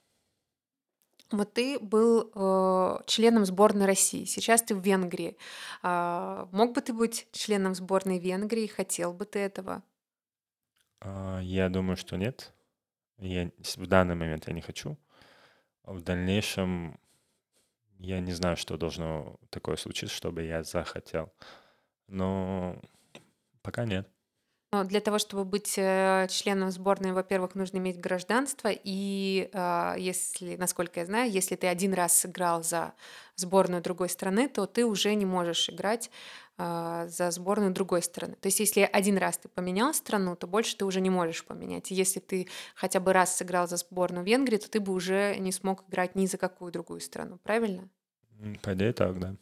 Вот 1.30 1.54
ты 1.54 1.78
был 1.80 2.30
э, 2.34 2.98
членом 3.06 3.44
сборной 3.44 3.86
России, 3.86 4.24
сейчас 4.24 4.62
ты 4.62 4.74
в 4.74 4.80
Венгрии. 4.80 5.36
А, 5.82 6.48
мог 6.52 6.74
бы 6.74 6.80
ты 6.80 6.92
быть 6.92 7.26
членом 7.32 7.74
сборной 7.74 8.18
Венгрии? 8.18 8.66
Хотел 8.66 9.12
бы 9.12 9.24
ты 9.24 9.40
этого? 9.40 9.82
А, 11.00 11.40
Я 11.40 11.68
думаю, 11.68 11.96
что 11.96 12.16
нет. 12.16 12.52
Я 13.18 13.50
в 13.58 13.86
данный 13.86 14.14
момент 14.16 14.46
я 14.48 14.52
не 14.54 14.60
хочу. 14.60 14.96
А 15.82 15.92
В 15.92 16.02
дальнейшем 16.02 16.98
я 17.98 18.20
не 18.20 18.32
знаю, 18.32 18.56
что 18.56 18.76
должно 18.76 19.36
такое 19.50 19.76
случиться, 19.76 20.14
чтобы 20.14 20.42
я 20.42 20.62
захотел. 20.62 21.32
Но 22.06 22.80
пока 23.62 23.84
нет. 23.84 24.08
Но 24.74 24.82
для 24.82 24.98
того, 25.00 25.20
чтобы 25.20 25.44
быть 25.44 25.74
э, 25.76 26.26
членом 26.28 26.72
сборной, 26.72 27.12
во-первых, 27.12 27.54
нужно 27.54 27.76
иметь 27.76 28.00
гражданство. 28.00 28.70
И 28.72 29.48
а, 29.52 29.94
если, 29.96 30.56
насколько 30.56 30.98
я 30.98 31.06
знаю, 31.06 31.30
если 31.30 31.54
ты 31.54 31.68
один 31.68 31.94
раз 31.94 32.18
сыграл 32.18 32.64
за 32.64 32.92
сборную 33.36 33.82
другой 33.82 34.08
страны, 34.08 34.48
то 34.48 34.66
ты 34.66 34.84
уже 34.84 35.14
не 35.14 35.26
можешь 35.26 35.70
играть 35.70 36.10
а, 36.58 37.06
за 37.06 37.30
сборную 37.30 37.72
другой 37.72 38.02
страны. 38.02 38.34
То 38.40 38.48
есть, 38.48 38.58
если 38.58 38.80
один 38.80 39.16
раз 39.16 39.38
ты 39.38 39.48
поменял 39.48 39.94
страну, 39.94 40.34
то 40.34 40.48
больше 40.48 40.76
ты 40.76 40.84
уже 40.84 41.00
не 41.00 41.10
можешь 41.10 41.44
поменять. 41.44 41.92
Если 41.92 42.18
ты 42.18 42.48
хотя 42.74 42.98
бы 42.98 43.12
раз 43.12 43.36
сыграл 43.36 43.68
за 43.68 43.76
сборную 43.76 44.24
Венгрии, 44.24 44.56
то 44.56 44.68
ты 44.68 44.80
бы 44.80 44.92
уже 44.92 45.36
не 45.38 45.52
смог 45.52 45.84
играть 45.88 46.16
ни 46.16 46.26
за 46.26 46.36
какую 46.36 46.72
другую 46.72 46.98
страну. 46.98 47.38
Правильно? 47.44 47.88
По 48.62 48.74
идее 48.74 48.92
так, 48.92 49.20
да. 49.20 49.36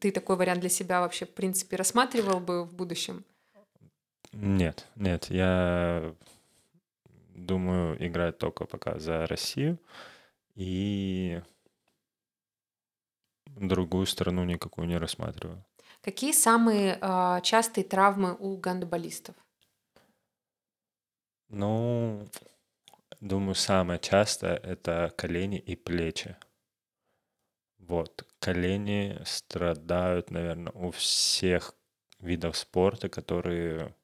Ты 0.00 0.12
такой 0.12 0.36
вариант 0.36 0.60
для 0.60 0.68
себя 0.68 1.00
вообще, 1.00 1.26
в 1.26 1.34
принципе, 1.34 1.76
рассматривал 1.76 2.40
бы 2.40 2.64
в 2.64 2.74
будущем? 2.74 3.24
Нет, 4.32 4.86
нет, 4.96 5.30
я 5.30 6.14
думаю 7.34 7.96
играть 8.04 8.38
только 8.38 8.66
пока 8.66 8.98
за 8.98 9.26
Россию 9.26 9.78
и 10.54 11.40
другую 13.46 14.06
страну 14.06 14.44
никакую 14.44 14.86
не 14.86 14.98
рассматриваю. 14.98 15.64
Какие 16.02 16.32
самые 16.32 16.98
а, 17.00 17.40
частые 17.40 17.84
травмы 17.84 18.36
у 18.38 18.56
гандболистов? 18.56 19.34
Ну, 21.48 22.26
думаю, 23.20 23.54
самое 23.54 23.98
частое 23.98 24.56
это 24.56 25.12
колени 25.16 25.58
и 25.58 25.74
плечи. 25.76 26.36
Вот. 27.88 28.26
Колени 28.38 29.18
страдают, 29.24 30.30
наверное, 30.30 30.72
у 30.74 30.90
всех 30.90 31.74
видов 32.20 32.58
спорта, 32.58 33.08
которые 33.08 33.94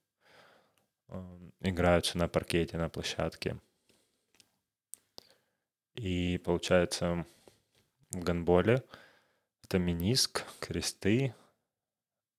э, 1.09 1.51
играются 1.61 2.17
на 2.17 2.27
паркете, 2.27 2.79
на 2.79 2.89
площадке. 2.89 3.59
И 5.95 6.41
получается 6.43 7.27
в 8.11 8.21
гандболе 8.21 8.83
это 9.63 9.79
миниск, 9.79 10.45
кресты, 10.61 11.35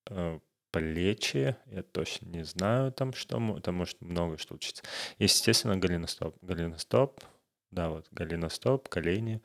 э, 0.10 0.40
плечи, 0.72 1.56
я 1.68 1.84
точно 1.84 2.26
не 2.26 2.44
знаю 2.44 2.92
там 2.92 3.14
что, 3.14 3.60
там 3.60 3.76
может 3.76 4.02
много 4.02 4.40
что 4.40 4.56
учиться. 4.56 4.84
Естественно, 5.20 5.78
голеностоп. 5.78 6.36
Голеностоп, 6.42 7.24
да, 7.70 7.90
вот 7.90 8.08
голеностоп, 8.12 8.90
колени 8.90 9.44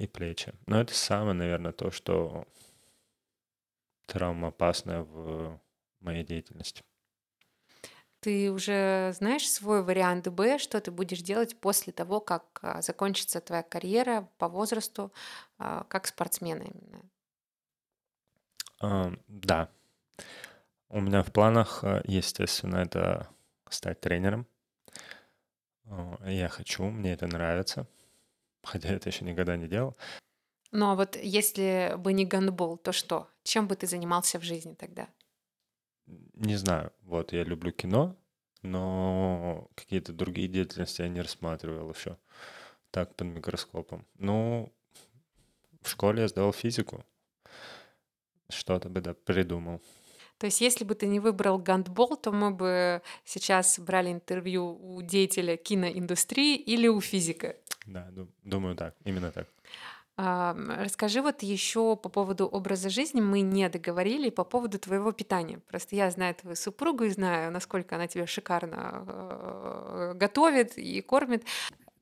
и 0.00 0.06
плечи. 0.06 0.54
Но 0.66 0.80
это 0.80 0.94
самое, 0.94 1.34
наверное, 1.34 1.72
то, 1.72 1.90
что 1.90 2.46
травмоопасное 4.06 5.02
в 5.02 5.60
моей 6.00 6.24
деятельности. 6.24 6.82
Ты 8.20 8.50
уже 8.50 9.12
знаешь 9.14 9.50
свой 9.50 9.82
вариант 9.82 10.28
Б, 10.28 10.58
что 10.58 10.80
ты 10.80 10.90
будешь 10.90 11.20
делать 11.20 11.58
после 11.60 11.92
того, 11.92 12.20
как 12.20 12.58
а, 12.62 12.82
закончится 12.82 13.40
твоя 13.40 13.62
карьера 13.62 14.28
по 14.38 14.48
возрасту, 14.48 15.12
а, 15.58 15.84
как 15.84 16.06
спортсмена 16.06 16.62
именно? 16.62 17.02
А, 18.80 19.12
да. 19.28 19.70
У 20.88 21.00
меня 21.00 21.22
в 21.22 21.32
планах, 21.32 21.84
естественно, 22.04 22.76
это 22.76 23.28
стать 23.68 24.00
тренером. 24.00 24.46
Я 26.26 26.48
хочу, 26.48 26.84
мне 26.84 27.12
это 27.12 27.26
нравится, 27.26 27.86
хотя 28.64 28.88
это 28.90 29.08
еще 29.08 29.24
никогда 29.24 29.56
не 29.56 29.68
делал. 29.68 29.96
Ну 30.72 30.90
а 30.90 30.94
вот 30.94 31.16
если 31.16 31.94
бы 31.98 32.12
не 32.12 32.24
гандбол, 32.24 32.76
то 32.76 32.92
что? 32.92 33.28
Чем 33.42 33.66
бы 33.66 33.74
ты 33.74 33.86
занимался 33.86 34.38
в 34.38 34.42
жизни 34.42 34.74
тогда? 34.74 35.08
Не 36.06 36.56
знаю. 36.56 36.92
Вот 37.02 37.32
я 37.32 37.44
люблю 37.44 37.72
кино, 37.72 38.16
но 38.62 39.68
какие-то 39.74 40.12
другие 40.12 40.48
деятельности 40.48 41.02
я 41.02 41.08
не 41.08 41.20
рассматривал 41.20 41.90
еще 41.92 42.18
так 42.90 43.14
под 43.14 43.26
микроскопом. 43.28 44.06
Ну, 44.18 44.72
в 45.82 45.88
школе 45.88 46.22
я 46.22 46.28
сдал 46.28 46.52
физику. 46.52 47.04
Что-то 48.48 48.88
бы 48.88 49.00
да 49.00 49.14
придумал. 49.14 49.80
То 50.38 50.46
есть, 50.46 50.60
если 50.60 50.84
бы 50.84 50.94
ты 50.94 51.06
не 51.06 51.20
выбрал 51.20 51.58
гандбол, 51.58 52.16
то 52.16 52.32
мы 52.32 52.50
бы 52.50 53.02
сейчас 53.24 53.78
брали 53.78 54.10
интервью 54.10 54.78
у 54.80 55.02
деятеля 55.02 55.56
киноиндустрии 55.56 56.56
или 56.56 56.88
у 56.88 57.00
физика. 57.00 57.56
Да, 57.86 58.08
думаю 58.44 58.76
так, 58.76 58.94
именно 59.04 59.32
так. 59.32 59.48
Расскажи 60.16 61.22
вот 61.22 61.42
еще 61.42 61.96
по 61.96 62.10
поводу 62.10 62.46
образа 62.46 62.90
жизни. 62.90 63.22
Мы 63.22 63.40
не 63.40 63.68
договорили 63.70 64.28
по 64.28 64.44
поводу 64.44 64.78
твоего 64.78 65.12
питания. 65.12 65.60
Просто 65.66 65.96
я 65.96 66.10
знаю 66.10 66.34
твою 66.34 66.56
супругу 66.56 67.04
и 67.04 67.10
знаю, 67.10 67.50
насколько 67.50 67.94
она 67.94 68.06
тебя 68.06 68.26
шикарно 68.26 69.04
э, 69.06 70.12
готовит 70.16 70.76
и 70.76 71.00
кормит. 71.00 71.44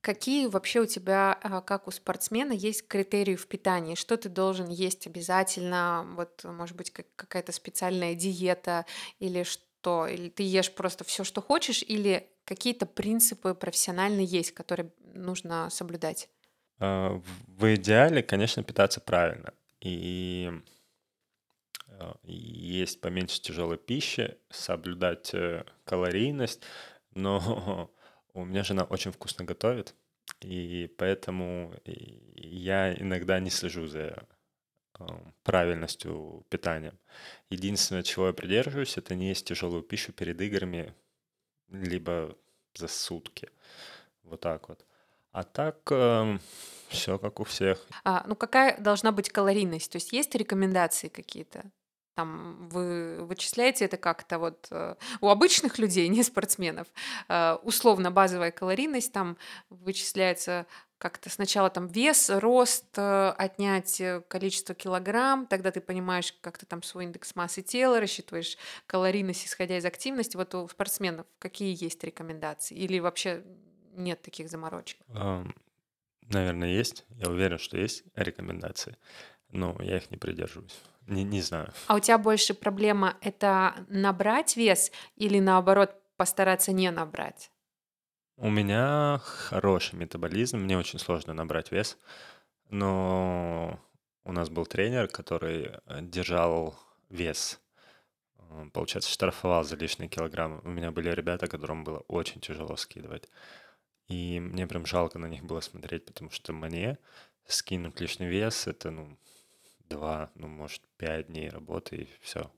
Какие 0.01 0.47
вообще 0.47 0.81
у 0.81 0.87
тебя, 0.87 1.39
а, 1.43 1.61
как 1.61 1.87
у 1.87 1.91
спортсмена, 1.93 2.53
есть 2.53 2.89
критерии 2.89 3.37
в 3.37 3.47
питании? 3.47 3.95
Что 3.95 4.17
ты 4.17 4.29
должен 4.29 4.69
есть 4.69 5.07
обязательно? 5.07 6.07
Вот, 6.17 6.43
может 6.45 6.77
быть, 6.77 6.91
какая-то 6.91 7.53
специальная 7.53 8.15
диета 8.15 8.87
или 9.21 9.45
что? 9.45 9.68
Или 9.85 10.29
ты 10.29 10.43
ешь 10.43 10.73
просто 10.73 11.05
все, 11.05 11.25
что 11.25 11.41
хочешь, 11.41 11.83
или 11.83 12.29
какие-то 12.45 12.87
принципы 12.87 13.55
профессиональные 13.55 14.27
есть, 14.27 14.53
которые 14.53 14.93
нужно 15.15 15.69
соблюдать? 15.71 16.29
А, 16.79 17.21
в 17.47 17.75
идеале, 17.75 18.23
конечно, 18.23 18.63
питаться 18.63 19.01
правильно. 19.01 19.53
И 19.81 20.51
а, 21.89 22.17
есть 22.25 23.01
поменьше 23.01 23.41
тяжелой 23.41 23.79
пищи, 23.79 24.37
соблюдать 24.51 25.35
э, 25.35 25.65
калорийность, 25.85 26.63
но 27.15 27.91
у 28.35 28.45
меня 28.45 28.65
жена 28.65 28.85
очень 28.85 29.13
вкусно 29.13 29.45
готовит, 29.45 29.95
и 30.41 30.93
поэтому 30.99 31.75
я 31.85 32.95
иногда 32.95 33.41
не 33.41 33.51
слежу 33.51 33.87
за 33.87 34.27
правильностью 35.43 36.45
питания. 36.49 36.95
Единственное, 37.51 38.03
чего 38.03 38.29
я 38.29 38.33
придерживаюсь, 38.33 38.97
это 38.97 39.15
не 39.15 39.29
есть 39.29 39.47
тяжелую 39.47 39.83
пищу 39.83 40.13
перед 40.13 40.41
играми, 40.41 40.95
либо 41.71 42.37
за 42.75 42.89
сутки. 42.89 43.51
Вот 44.25 44.41
так 44.41 44.69
вот. 44.69 44.85
А 45.33 45.43
так 45.43 45.77
э, 45.91 46.39
все 46.89 47.19
как 47.19 47.41
у 47.41 47.45
всех. 47.45 47.87
А, 48.05 48.25
ну 48.27 48.35
какая 48.35 48.79
должна 48.81 49.13
быть 49.13 49.31
калорийность? 49.31 49.93
То 49.93 49.97
есть 49.97 50.13
есть 50.13 50.35
рекомендации 50.35 51.09
какие-то? 51.09 51.71
Там 52.15 52.69
вы 52.69 53.19
вычисляете 53.25 53.85
это 53.85 53.97
как-то 53.97 54.39
вот 54.39 54.67
э, 54.71 54.97
у 55.21 55.29
обычных 55.29 55.79
людей, 55.79 56.09
не 56.09 56.23
спортсменов, 56.23 56.89
э, 57.29 57.55
условно 57.63 58.11
базовая 58.11 58.51
калорийность 58.51 59.13
там 59.13 59.37
вычисляется 59.71 60.67
как-то 60.99 61.31
сначала 61.31 61.71
там 61.71 61.87
вес, 61.87 62.31
рост, 62.31 62.87
э, 62.97 63.31
отнять 63.31 64.01
э, 64.01 64.23
количество 64.29 64.75
килограмм, 64.75 65.47
тогда 65.47 65.71
ты 65.71 65.81
понимаешь 65.81 66.35
как-то 66.41 66.67
там 66.67 66.83
свой 66.83 67.05
индекс 67.05 67.35
массы 67.37 67.63
тела, 67.63 68.01
рассчитываешь 68.01 68.59
калорийность, 68.87 69.47
исходя 69.47 69.79
из 69.79 69.85
активности. 69.85 70.37
Вот 70.37 70.55
у 70.55 70.69
спортсменов 70.69 71.27
какие 71.39 71.77
есть 71.83 72.03
рекомендации? 72.05 72.77
Или 72.77 72.99
вообще 72.99 73.45
нет 73.93 74.21
таких 74.23 74.51
заморочек? 74.51 74.99
Наверное, 76.29 76.69
есть. 76.69 77.05
Я 77.11 77.31
уверен, 77.31 77.59
что 77.59 77.79
есть 77.79 78.05
рекомендации, 78.15 78.97
но 79.51 79.77
я 79.81 79.97
их 79.97 80.11
не 80.11 80.19
придерживаюсь. 80.19 80.79
Не, 81.07 81.25
не 81.25 81.41
знаю. 81.41 81.73
А 81.87 81.95
у 81.95 82.01
тебя 82.01 82.19
больше 82.19 82.53
проблема 82.53 83.17
это 83.23 83.75
набрать 83.89 84.57
вес 84.57 84.93
или 85.17 85.39
наоборот 85.39 85.95
постараться 86.17 86.73
не 86.73 86.91
набрать? 86.91 87.51
У 88.41 88.51
меня 88.51 89.19
хороший 89.25 89.97
метаболизм, 89.97 90.59
мне 90.59 90.79
очень 90.79 91.01
сложно 91.01 91.35
набрать 91.35 91.73
вес, 91.73 91.99
но 92.71 93.81
у 94.23 94.31
нас 94.31 94.49
был 94.49 94.65
тренер, 94.65 95.09
который 95.09 95.73
э, 95.87 96.03
держал 96.03 96.79
вес, 97.09 97.61
получается, 98.73 99.11
штрафовал 99.11 99.65
за 99.65 99.75
лишние 99.75 100.09
килограммы. 100.09 100.61
У 100.63 100.69
меня 100.69 100.93
были 100.93 101.11
ребята, 101.11 101.49
которым 101.49 101.83
было 101.83 101.99
очень 102.07 102.41
тяжело 102.41 102.77
скидывать. 102.77 103.29
И 104.07 104.39
мне 104.39 104.69
прям 104.69 104.87
жалко 104.87 105.19
на 105.19 105.27
них 105.27 105.43
было 105.43 105.59
смотреть, 105.59 106.05
потому 106.05 106.31
что 106.31 106.53
мне 106.53 106.97
скинуть 107.45 108.01
лишний 108.01 108.29
вес— 108.29 108.67
это, 108.69 108.93
ну, 108.93 109.19
два, 109.89 110.31
ну, 110.37 110.47
может, 110.47 110.83
пять 110.97 111.27
дней 111.27 111.49
работы, 111.49 111.97
и 111.97 112.09
все. 112.21 112.53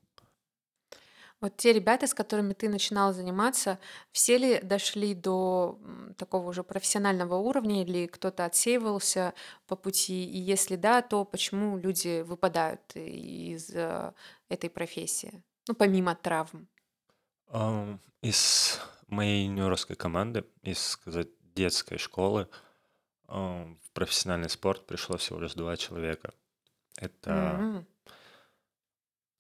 Вот 1.41 1.57
те 1.57 1.73
ребята, 1.73 2.07
с 2.07 2.13
которыми 2.13 2.53
ты 2.53 2.69
начинал 2.69 3.15
заниматься, 3.15 3.79
все 4.13 4.37
ли 4.37 4.61
дошли 4.61 5.15
до 5.15 5.79
такого 6.19 6.49
уже 6.49 6.63
профессионального 6.63 7.37
уровня 7.37 7.83
или 7.83 8.07
кто-то 8.07 8.45
отсеивался 8.45 9.33
по 9.67 9.75
пути? 9.75 10.25
И 10.25 10.39
если 10.39 10.77
да, 10.77 11.01
то 11.01 11.25
почему 11.25 11.79
люди 11.79 12.21
выпадают 12.21 12.81
из 12.95 13.71
э, 13.71 14.13
этой 14.51 14.69
профессии? 14.69 15.43
Ну, 15.67 15.75
помимо 15.75 16.15
травм. 16.15 16.69
Из 18.23 18.79
моей 19.09 19.47
юниорской 19.47 19.97
команды, 19.97 20.45
из, 20.63 20.79
сказать, 20.79 21.29
детской 21.55 21.97
школы 21.99 22.49
в 23.27 23.93
профессиональный 23.95 24.51
спорт 24.51 24.87
пришло 24.87 25.17
всего 25.17 25.41
лишь 25.41 25.55
два 25.55 25.77
человека. 25.77 26.33
Это, 26.97 27.31
М. 27.31 27.87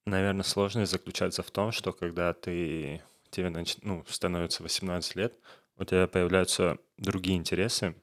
наверное, 0.06 0.44
сложность 0.44 0.92
заключается 0.92 1.42
в 1.42 1.50
том, 1.50 1.72
что 1.72 1.92
когда 1.92 2.32
ты 2.32 3.02
тебе 3.30 3.48
нач- 3.48 3.78
ну, 3.82 4.04
становится 4.08 4.62
18 4.62 5.16
лет, 5.16 5.38
у 5.76 5.84
тебя 5.84 6.06
появляются 6.06 6.78
другие 6.98 7.38
интересы, 7.38 7.94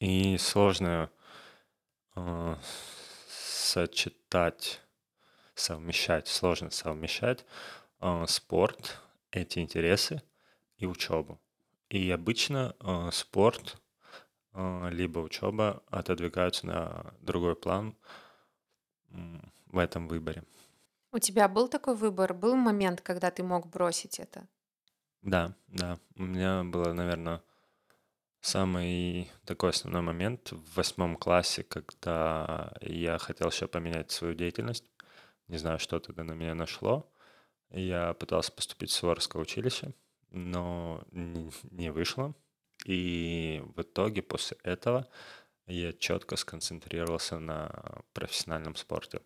и 0.00 0.36
сложно 0.38 1.10
э, 2.16 2.56
сочетать, 3.28 4.80
совмещать, 5.54 6.28
сложно 6.28 6.70
совмещать 6.70 7.44
э, 8.00 8.24
спорт, 8.28 9.00
эти 9.30 9.60
интересы 9.60 10.22
и 10.76 10.86
учебу. 10.86 11.40
И 11.88 12.10
обычно 12.10 12.74
э, 12.80 13.10
спорт 13.12 13.80
э, 14.52 14.88
либо 14.90 15.20
учеба 15.20 15.82
отодвигаются 15.88 16.66
на 16.66 17.14
другой 17.20 17.56
план 17.56 17.96
в 19.74 19.78
этом 19.78 20.08
выборе. 20.08 20.44
У 21.12 21.18
тебя 21.18 21.48
был 21.48 21.68
такой 21.68 21.94
выбор? 21.94 22.34
Был 22.34 22.56
момент, 22.56 23.00
когда 23.00 23.30
ты 23.30 23.42
мог 23.42 23.68
бросить 23.68 24.18
это? 24.18 24.48
Да, 25.22 25.54
да. 25.68 25.98
У 26.16 26.22
меня 26.22 26.64
было, 26.64 26.92
наверное, 26.92 27.42
самый 28.40 29.30
такой 29.44 29.70
основной 29.70 30.02
момент 30.02 30.52
в 30.52 30.76
восьмом 30.76 31.16
классе, 31.16 31.62
когда 31.62 32.72
я 32.80 33.18
хотел 33.18 33.48
еще 33.48 33.66
поменять 33.68 34.10
свою 34.10 34.34
деятельность. 34.34 34.84
Не 35.48 35.58
знаю, 35.58 35.78
что 35.78 36.00
тогда 36.00 36.24
на 36.24 36.32
меня 36.32 36.54
нашло. 36.54 37.10
Я 37.70 38.14
пытался 38.14 38.52
поступить 38.52 38.90
в 38.90 38.94
Суворовское 38.94 39.40
училище 39.40 39.94
но 40.34 41.04
не 41.12 41.90
вышло. 41.90 42.34
И 42.84 43.62
в 43.76 43.80
итоге 43.80 44.20
после 44.22 44.58
этого 44.62 45.08
я 45.66 45.92
четко 45.92 46.36
сконцентрировался 46.36 47.38
на 47.38 48.02
профессиональном 48.12 48.74
спорте. 48.74 49.20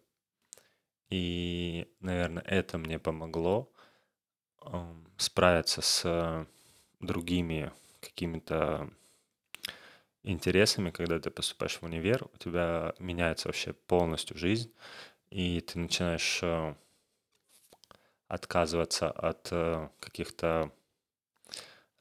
И, 1.10 1.88
наверное, 2.00 2.42
это 2.42 2.78
мне 2.78 2.98
помогло 2.98 3.72
справиться 5.16 5.80
с 5.80 6.46
другими 7.00 7.72
какими-то 8.00 8.90
интересами, 10.22 10.90
когда 10.90 11.18
ты 11.18 11.30
поступаешь 11.30 11.78
в 11.78 11.82
универ, 11.82 12.28
у 12.32 12.36
тебя 12.36 12.94
меняется 12.98 13.48
вообще 13.48 13.72
полностью 13.72 14.36
жизнь, 14.36 14.72
и 15.30 15.60
ты 15.60 15.78
начинаешь 15.78 16.40
э, 16.42 16.74
отказываться 18.26 19.10
от 19.10 19.48
э, 19.50 19.88
каких-то 20.00 20.72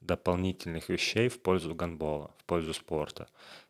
дополнительных 0.01 0.89
вещей 0.89 1.29
в 1.29 1.41
пользу 1.41 1.73
гандбола, 1.75 2.33
в 2.39 2.45
пользу 2.45 2.73
спорта. 2.73 3.29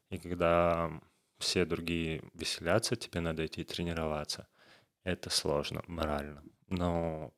И 0.10 0.18
когда 0.18 0.92
все 1.40 1.66
другие 1.66 2.24
веселятся, 2.34 2.96
тебе 2.96 3.20
надо 3.20 3.46
идти 3.46 3.64
тренироваться. 3.64 4.48
Это 5.08 5.30
сложно 5.30 5.82
морально. 5.88 6.44
Но 6.68 7.34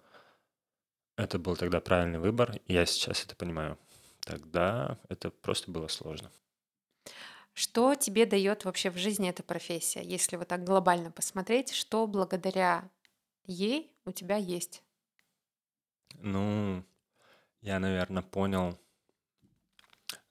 это 1.15 1.37
был 1.37 1.55
тогда 1.55 1.79
правильный 1.79 2.17
выбор, 2.17 2.55
и 2.65 2.73
я 2.73 2.83
сейчас 2.87 3.23
это 3.23 3.35
понимаю. 3.35 3.77
Тогда 4.21 4.97
это 5.07 5.29
просто 5.29 5.69
было 5.69 5.87
сложно. 5.87 6.31
Что 7.53 7.93
тебе 7.93 8.25
дает 8.25 8.65
вообще 8.65 8.89
в 8.89 8.97
жизни 8.97 9.29
эта 9.29 9.43
профессия? 9.43 10.01
Если 10.01 10.35
вот 10.35 10.47
так 10.47 10.63
глобально 10.63 11.11
посмотреть, 11.11 11.71
что 11.71 12.07
благодаря 12.07 12.89
ей 13.45 13.95
у 14.03 14.11
тебя 14.13 14.37
есть? 14.37 14.81
Ну, 16.15 16.83
я, 17.61 17.77
наверное, 17.77 18.23
понял, 18.23 18.79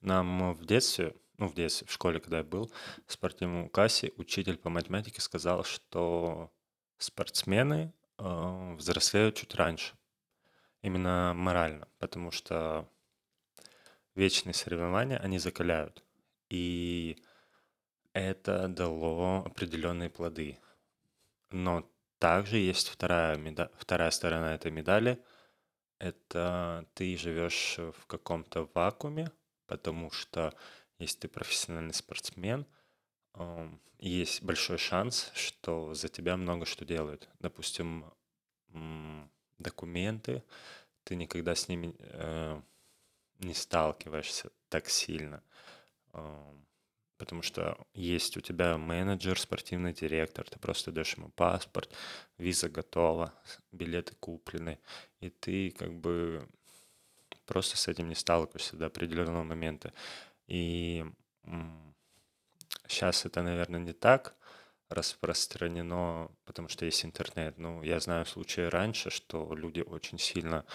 нам 0.01 0.53
в 0.55 0.65
детстве, 0.65 1.15
ну, 1.37 1.47
в 1.47 1.55
детстве, 1.55 1.87
в 1.87 1.93
школе, 1.93 2.19
когда 2.19 2.39
я 2.39 2.43
был, 2.43 2.69
в 3.07 3.13
спортивном 3.13 3.69
классе 3.69 4.11
учитель 4.17 4.57
по 4.57 4.69
математике 4.69 5.21
сказал, 5.21 5.63
что 5.63 6.51
спортсмены 6.99 7.93
э, 8.17 8.75
взрослеют 8.75 9.35
чуть 9.35 9.55
раньше. 9.55 9.95
Именно 10.81 11.33
морально, 11.35 11.87
потому 11.97 12.31
что 12.31 12.87
вечные 14.15 14.53
соревнования, 14.53 15.17
они 15.17 15.39
закаляют. 15.39 16.03
И 16.49 17.17
это 18.13 18.67
дало 18.67 19.43
определенные 19.45 20.09
плоды. 20.09 20.59
Но 21.51 21.89
также 22.19 22.57
есть 22.57 22.89
вторая, 22.89 23.37
меда... 23.37 23.71
вторая 23.77 24.11
сторона 24.11 24.55
этой 24.55 24.71
медали. 24.71 25.23
Это 25.99 26.85
ты 26.93 27.17
живешь 27.17 27.77
в 27.77 28.05
каком-то 28.07 28.69
вакууме, 28.73 29.31
потому 29.67 30.11
что 30.11 30.53
если 30.97 31.19
ты 31.19 31.27
профессиональный 31.27 31.93
спортсмен, 31.93 32.65
есть 33.99 34.43
большой 34.43 34.77
шанс, 34.77 35.31
что 35.33 35.93
за 35.93 36.09
тебя 36.09 36.37
много 36.37 36.65
что 36.65 36.85
делают. 36.85 37.29
Допустим, 37.39 38.05
документы, 39.57 40.43
ты 41.03 41.15
никогда 41.15 41.55
с 41.55 41.67
ними 41.67 41.95
э, 41.99 42.61
не 43.39 43.53
сталкиваешься 43.53 44.51
так 44.69 44.89
сильно, 44.89 45.41
потому 47.17 47.41
что 47.41 47.77
есть 47.93 48.37
у 48.37 48.41
тебя 48.41 48.77
менеджер, 48.77 49.39
спортивный 49.39 49.93
директор, 49.93 50.47
ты 50.47 50.59
просто 50.59 50.91
даешь 50.91 51.15
ему 51.15 51.29
паспорт, 51.29 51.93
виза 52.37 52.69
готова, 52.69 53.33
билеты 53.71 54.15
куплены, 54.15 54.79
и 55.19 55.29
ты 55.29 55.71
как 55.71 55.93
бы 55.93 56.47
просто 57.45 57.77
с 57.77 57.87
этим 57.87 58.07
не 58.07 58.15
сталкиваешься 58.15 58.77
до 58.77 58.85
определенного 58.85 59.43
момента. 59.43 59.91
И 60.47 61.05
сейчас 62.89 63.25
это, 63.25 63.41
наверное, 63.43 63.79
не 63.79 63.93
так 63.93 64.35
распространено, 64.89 66.31
потому 66.45 66.67
что 66.67 66.85
есть 66.85 67.05
интернет. 67.05 67.57
Ну, 67.57 67.83
я 67.83 67.99
знаю 67.99 68.25
случаи 68.25 68.61
раньше, 68.61 69.09
что 69.09 69.53
люди 69.53 69.81
очень 69.81 70.17
сильно 70.17 70.65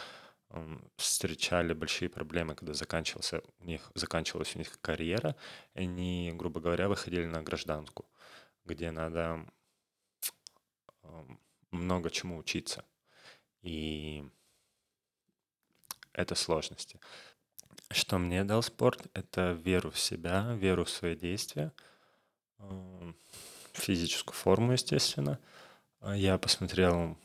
встречали 0.96 1.72
большие 1.72 2.08
проблемы, 2.08 2.54
когда 2.54 2.74
заканчивался 2.74 3.42
у 3.58 3.64
них, 3.64 3.90
заканчивалась 3.94 4.54
у 4.54 4.58
них 4.58 4.80
карьера, 4.80 5.34
они, 5.74 6.30
грубо 6.32 6.60
говоря, 6.60 6.88
выходили 6.88 7.26
на 7.26 7.42
гражданку, 7.42 8.06
где 8.64 8.92
надо 8.92 9.44
много 11.72 12.10
чему 12.10 12.38
учиться. 12.38 12.84
И 13.62 14.24
это 16.12 16.36
сложности. 16.36 17.00
Что 17.90 18.18
мне 18.18 18.44
дал 18.44 18.62
спорт? 18.62 19.08
Это 19.12 19.52
веру 19.52 19.90
в 19.90 19.98
себя, 19.98 20.54
веру 20.54 20.84
в 20.84 20.90
свои 20.90 21.16
действия, 21.16 21.72
физическую 23.72 24.34
форму, 24.34 24.72
естественно. 24.72 25.38
Я 26.14 26.38
посмотрел 26.38 27.16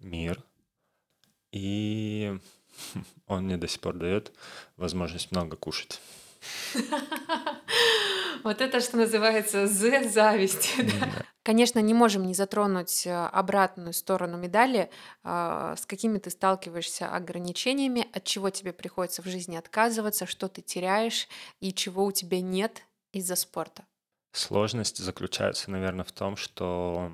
мир, 0.00 0.42
и 1.52 2.38
он 3.26 3.44
мне 3.44 3.56
до 3.56 3.68
сих 3.68 3.80
пор 3.80 3.96
дает 3.96 4.32
возможность 4.76 5.30
много 5.30 5.56
кушать. 5.56 6.00
Вот 8.44 8.60
это, 8.60 8.80
что 8.80 8.96
называется, 8.98 9.66
з-зависть. 9.66 10.76
Конечно, 11.42 11.80
не 11.80 11.92
можем 11.92 12.24
не 12.26 12.34
затронуть 12.34 13.06
э, 13.06 13.12
обратную 13.12 13.92
сторону 13.92 14.36
медали, 14.36 14.90
а, 15.24 15.74
с 15.76 15.86
какими 15.86 16.18
ты 16.18 16.30
сталкиваешься 16.30 17.08
ограничениями, 17.08 18.06
от 18.12 18.24
чего 18.24 18.50
тебе 18.50 18.72
приходится 18.72 19.22
в 19.22 19.26
жизни 19.26 19.56
отказываться, 19.56 20.26
что 20.26 20.48
ты 20.48 20.62
теряешь 20.62 21.26
и 21.60 21.72
чего 21.72 22.04
у 22.04 22.12
тебя 22.12 22.40
нет 22.40 22.82
из-за 23.12 23.34
спорта. 23.34 23.84
Сложность 24.32 24.98
заключается, 24.98 25.70
наверное, 25.70 26.04
в 26.04 26.12
том, 26.12 26.36
что 26.36 27.12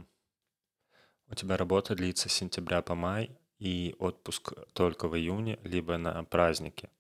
у 1.31 1.35
тебя 1.35 1.57
работа 1.57 1.95
длится 1.95 2.29
с 2.29 2.33
сентября 2.33 2.83
по 2.83 2.95
май, 2.95 3.39
и 3.59 3.95
отпуск 3.99 4.53
только 4.73 5.09
в 5.09 5.17
июне, 5.17 5.59
либо 5.63 5.97
на 5.97 6.25
праздники. 6.25 6.91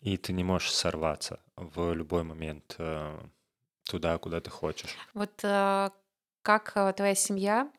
И 0.00 0.16
ты 0.16 0.32
не 0.32 0.42
можешь 0.42 0.74
сорваться 0.74 1.38
в 1.56 1.92
любой 1.92 2.24
момент 2.24 2.74
э, 2.78 3.20
туда, 3.84 4.18
куда 4.18 4.40
ты 4.40 4.50
хочешь. 4.50 4.96
Вот 5.14 5.30
э, 5.44 5.90
как 6.42 6.72
э, 6.74 6.92
твоя 6.96 7.14
семья 7.14 7.70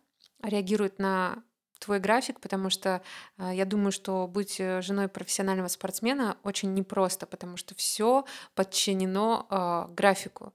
реагирует 0.42 1.00
на 1.00 1.44
твой 1.80 2.00
график, 2.00 2.40
потому 2.40 2.70
что 2.70 3.02
я 3.38 3.66
думаю, 3.66 3.92
что 3.92 4.26
быть 4.26 4.56
женой 4.56 5.10
профессионального 5.10 5.68
спортсмена 5.68 6.38
очень 6.44 6.74
непросто, 6.74 7.26
потому 7.26 7.58
что 7.58 7.76
все 7.76 8.24
подчинено 8.56 9.90
графику. 9.94 10.54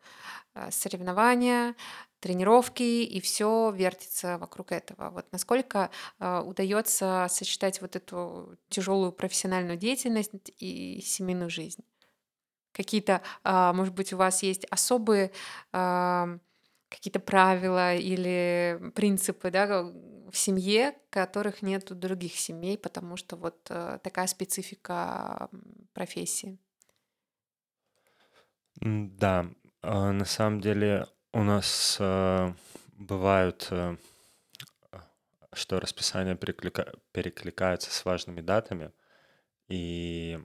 Э, 0.58 0.70
соревнования, 0.70 1.74
тренировки, 2.20 2.82
и 2.82 3.20
все 3.20 3.70
вертится 3.70 4.38
вокруг 4.38 4.72
этого. 4.72 5.10
Вот 5.10 5.26
насколько 5.32 5.90
э, 6.18 6.42
удается 6.44 7.26
сочетать 7.30 7.80
вот 7.80 7.94
эту 7.96 8.56
тяжелую 8.68 9.12
профессиональную 9.12 9.76
деятельность 9.76 10.52
и 10.58 11.00
семейную 11.04 11.50
жизнь? 11.50 11.84
Какие-то, 12.72 13.22
э, 13.44 13.72
может 13.72 13.94
быть, 13.94 14.12
у 14.12 14.16
вас 14.16 14.42
есть 14.42 14.64
особые 14.66 15.30
какие-то 16.90 17.20
правила 17.20 17.94
или 17.94 18.92
принципы 18.94 19.50
да, 19.50 19.82
в 19.82 20.36
семье, 20.36 20.96
которых 21.10 21.60
нет 21.60 21.90
у 21.90 21.94
других 21.94 22.34
семей, 22.34 22.78
потому 22.78 23.16
что 23.18 23.36
вот 23.36 23.66
э, 23.68 23.98
такая 24.02 24.26
специфика 24.26 25.50
профессии. 25.92 26.58
Да, 28.80 29.46
на 29.82 30.24
самом 30.24 30.60
деле 30.60 31.06
у 31.32 31.42
нас 31.42 31.96
э, 32.00 32.52
бывают, 32.92 33.68
э, 33.70 33.96
что 35.52 35.80
расписание 35.80 36.34
переклика- 36.34 36.98
перекликается 37.12 37.90
с 37.90 38.04
важными 38.04 38.40
датами, 38.40 38.92
и 39.68 40.40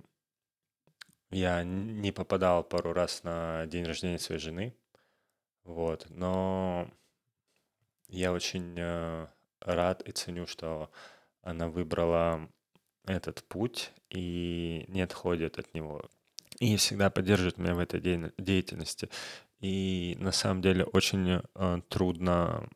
я 1.31 1.63
не 1.63 2.11
попадал 2.11 2.63
пару 2.63 2.93
раз 2.93 3.23
на 3.23 3.65
день 3.67 3.85
рождения 3.85 4.19
своей 4.19 4.39
жены, 4.39 4.75
вот, 5.63 6.05
но 6.09 6.91
я 8.07 8.33
очень 8.33 8.75
э, 8.77 9.27
рад 9.61 10.01
и 10.07 10.11
ценю, 10.11 10.45
что 10.45 10.91
она 11.41 11.69
выбрала 11.69 12.49
этот 13.05 13.43
путь 13.45 13.91
и 14.09 14.85
не 14.87 15.01
отходит 15.01 15.57
от 15.57 15.73
него. 15.73 16.09
И 16.63 16.77
всегда 16.77 17.09
поддерживает 17.09 17.57
меня 17.57 17.75
в 17.75 17.79
этой 17.79 17.99
деятельности. 18.37 19.09
И 19.59 20.15
на 20.19 20.31
самом 20.31 20.61
деле 20.61 20.85
очень 20.85 21.41
э, 21.55 21.81
трудно, 21.89 22.69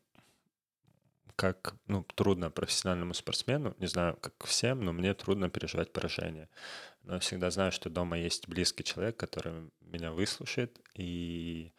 как, 1.38 1.74
ну, 1.88 2.04
трудно 2.04 2.52
профессиональному 2.52 3.14
спортсмену, 3.14 3.76
не 3.80 3.88
знаю, 3.88 4.18
как 4.18 4.34
всем, 4.46 4.82
но 4.82 4.92
мне 4.92 5.14
трудно 5.14 5.50
переживать 5.50 5.94
поражение. 5.94 6.50
Но 7.04 7.14
я 7.14 7.20
всегда 7.22 7.50
знаю, 7.50 7.72
что 7.72 7.90
дома 7.90 8.18
есть 8.18 8.50
близкий 8.50 8.84
человек, 8.84 9.16
который 9.16 9.72
меня 9.80 10.12
выслушает 10.12 10.82
и 10.94 11.72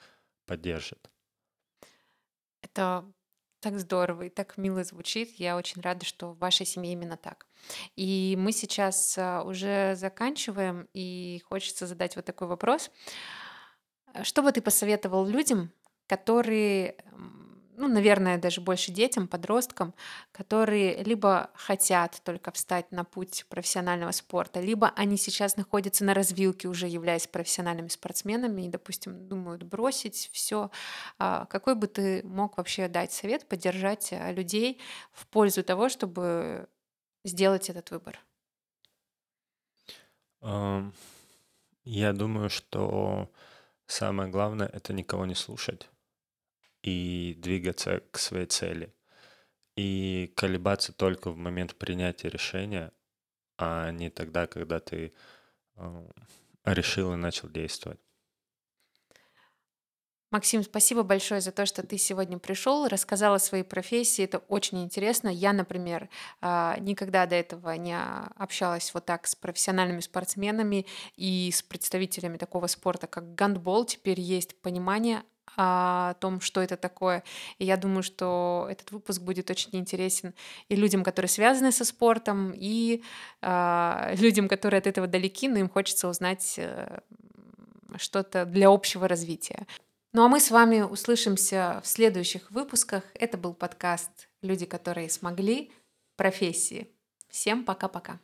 поддержит. 0.46 1.10
Это 2.62 3.04
Так 3.60 3.78
здорово 3.80 4.22
и 4.24 4.30
так 4.30 4.56
мило 4.58 4.84
звучит. 4.84 5.38
Я 5.40 5.56
очень 5.58 5.82
рада, 5.82 6.06
что 6.06 6.32
в 6.32 6.38
вашей 6.38 6.66
семье 6.66 6.92
именно 6.94 7.18
так. 7.18 7.47
И 7.96 8.36
мы 8.38 8.52
сейчас 8.52 9.16
а, 9.18 9.42
уже 9.42 9.94
заканчиваем, 9.96 10.88
и 10.94 11.42
хочется 11.48 11.86
задать 11.86 12.16
вот 12.16 12.24
такой 12.24 12.48
вопрос. 12.48 12.90
А 14.12 14.24
что 14.24 14.42
бы 14.42 14.52
ты 14.52 14.60
посоветовал 14.62 15.26
людям, 15.26 15.70
которые 16.06 16.96
ну, 17.78 17.86
наверное, 17.86 18.38
даже 18.38 18.60
больше 18.60 18.90
детям, 18.90 19.28
подросткам, 19.28 19.94
которые 20.32 21.02
либо 21.04 21.50
хотят 21.54 22.20
только 22.24 22.50
встать 22.50 22.90
на 22.90 23.04
путь 23.04 23.46
профессионального 23.48 24.10
спорта, 24.10 24.60
либо 24.60 24.92
они 24.96 25.16
сейчас 25.16 25.56
находятся 25.56 26.04
на 26.04 26.12
развилке, 26.12 26.66
уже 26.66 26.88
являясь 26.88 27.28
профессиональными 27.28 27.88
спортсменами 27.88 28.62
и, 28.62 28.68
допустим, 28.68 29.28
думают 29.28 29.62
бросить 29.62 30.28
все. 30.32 30.70
А 31.18 31.46
какой 31.46 31.76
бы 31.76 31.86
ты 31.86 32.22
мог 32.24 32.56
вообще 32.58 32.88
дать 32.88 33.12
совет, 33.12 33.46
поддержать 33.46 34.12
людей 34.32 34.80
в 35.12 35.28
пользу 35.28 35.62
того, 35.62 35.88
чтобы 35.88 36.68
сделать 37.24 37.70
этот 37.70 37.90
выбор? 37.90 38.18
Я 41.84 42.12
думаю, 42.12 42.50
что 42.50 43.32
самое 43.86 44.30
главное— 44.30 44.66
это 44.72 44.92
никого 44.92 45.26
не 45.26 45.34
слушать 45.34 45.88
и 46.82 47.34
двигаться 47.38 48.00
к 48.10 48.18
своей 48.18 48.46
цели. 48.46 48.94
И 49.76 50.32
колебаться 50.36 50.92
только 50.92 51.30
в 51.30 51.36
момент 51.36 51.76
принятия 51.76 52.28
решения, 52.28 52.92
а 53.56 53.90
не 53.92 54.10
тогда, 54.10 54.46
когда 54.46 54.80
ты 54.80 55.12
решил 56.64 57.12
и 57.14 57.16
начал 57.16 57.48
действовать. 57.48 58.00
Максим, 60.30 60.62
спасибо 60.62 61.04
большое 61.04 61.40
за 61.40 61.52
то, 61.52 61.64
что 61.64 61.82
ты 61.86 61.96
сегодня 61.96 62.38
пришел, 62.38 62.86
рассказал 62.86 63.32
о 63.32 63.38
своей 63.38 63.64
профессии. 63.64 64.24
Это 64.24 64.38
очень 64.48 64.82
интересно. 64.84 65.28
Я, 65.30 65.54
например, 65.54 66.10
а, 66.42 66.76
никогда 66.80 67.24
до 67.24 67.34
этого 67.34 67.70
не 67.72 67.98
общалась 68.36 68.92
вот 68.92 69.06
так 69.06 69.26
с 69.26 69.34
профессиональными 69.34 70.00
спортсменами 70.00 70.84
и 71.16 71.50
с 71.50 71.62
представителями 71.62 72.36
такого 72.36 72.66
спорта, 72.66 73.06
как 73.06 73.34
гандбол. 73.34 73.86
Теперь 73.86 74.20
есть 74.20 74.60
понимание 74.60 75.22
о 75.56 76.12
том, 76.20 76.42
что 76.42 76.60
это 76.60 76.76
такое. 76.76 77.24
И 77.58 77.64
я 77.64 77.78
думаю, 77.78 78.02
что 78.02 78.68
этот 78.70 78.90
выпуск 78.90 79.22
будет 79.22 79.50
очень 79.50 79.70
интересен 79.72 80.34
и 80.68 80.76
людям, 80.76 81.04
которые 81.04 81.30
связаны 81.30 81.72
со 81.72 81.86
спортом, 81.86 82.52
и 82.54 83.02
э, 83.40 84.14
людям, 84.18 84.46
которые 84.46 84.78
от 84.78 84.86
этого 84.86 85.06
далеки, 85.06 85.48
но 85.48 85.58
им 85.58 85.70
хочется 85.70 86.06
узнать 86.06 86.56
э, 86.58 87.00
что-то 87.96 88.44
для 88.44 88.68
общего 88.68 89.08
развития. 89.08 89.66
Ну 90.12 90.24
а 90.24 90.28
мы 90.28 90.40
с 90.40 90.50
вами 90.50 90.80
услышимся 90.80 91.80
в 91.84 91.86
следующих 91.86 92.50
выпусках. 92.50 93.04
Это 93.14 93.36
был 93.36 93.52
подкаст 93.52 94.30
«Люди, 94.40 94.64
которые 94.64 95.10
смогли. 95.10 95.70
Профессии». 96.16 96.88
Всем 97.28 97.64
пока-пока. 97.64 98.18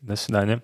До 0.00 0.16
свидания. 0.16 0.62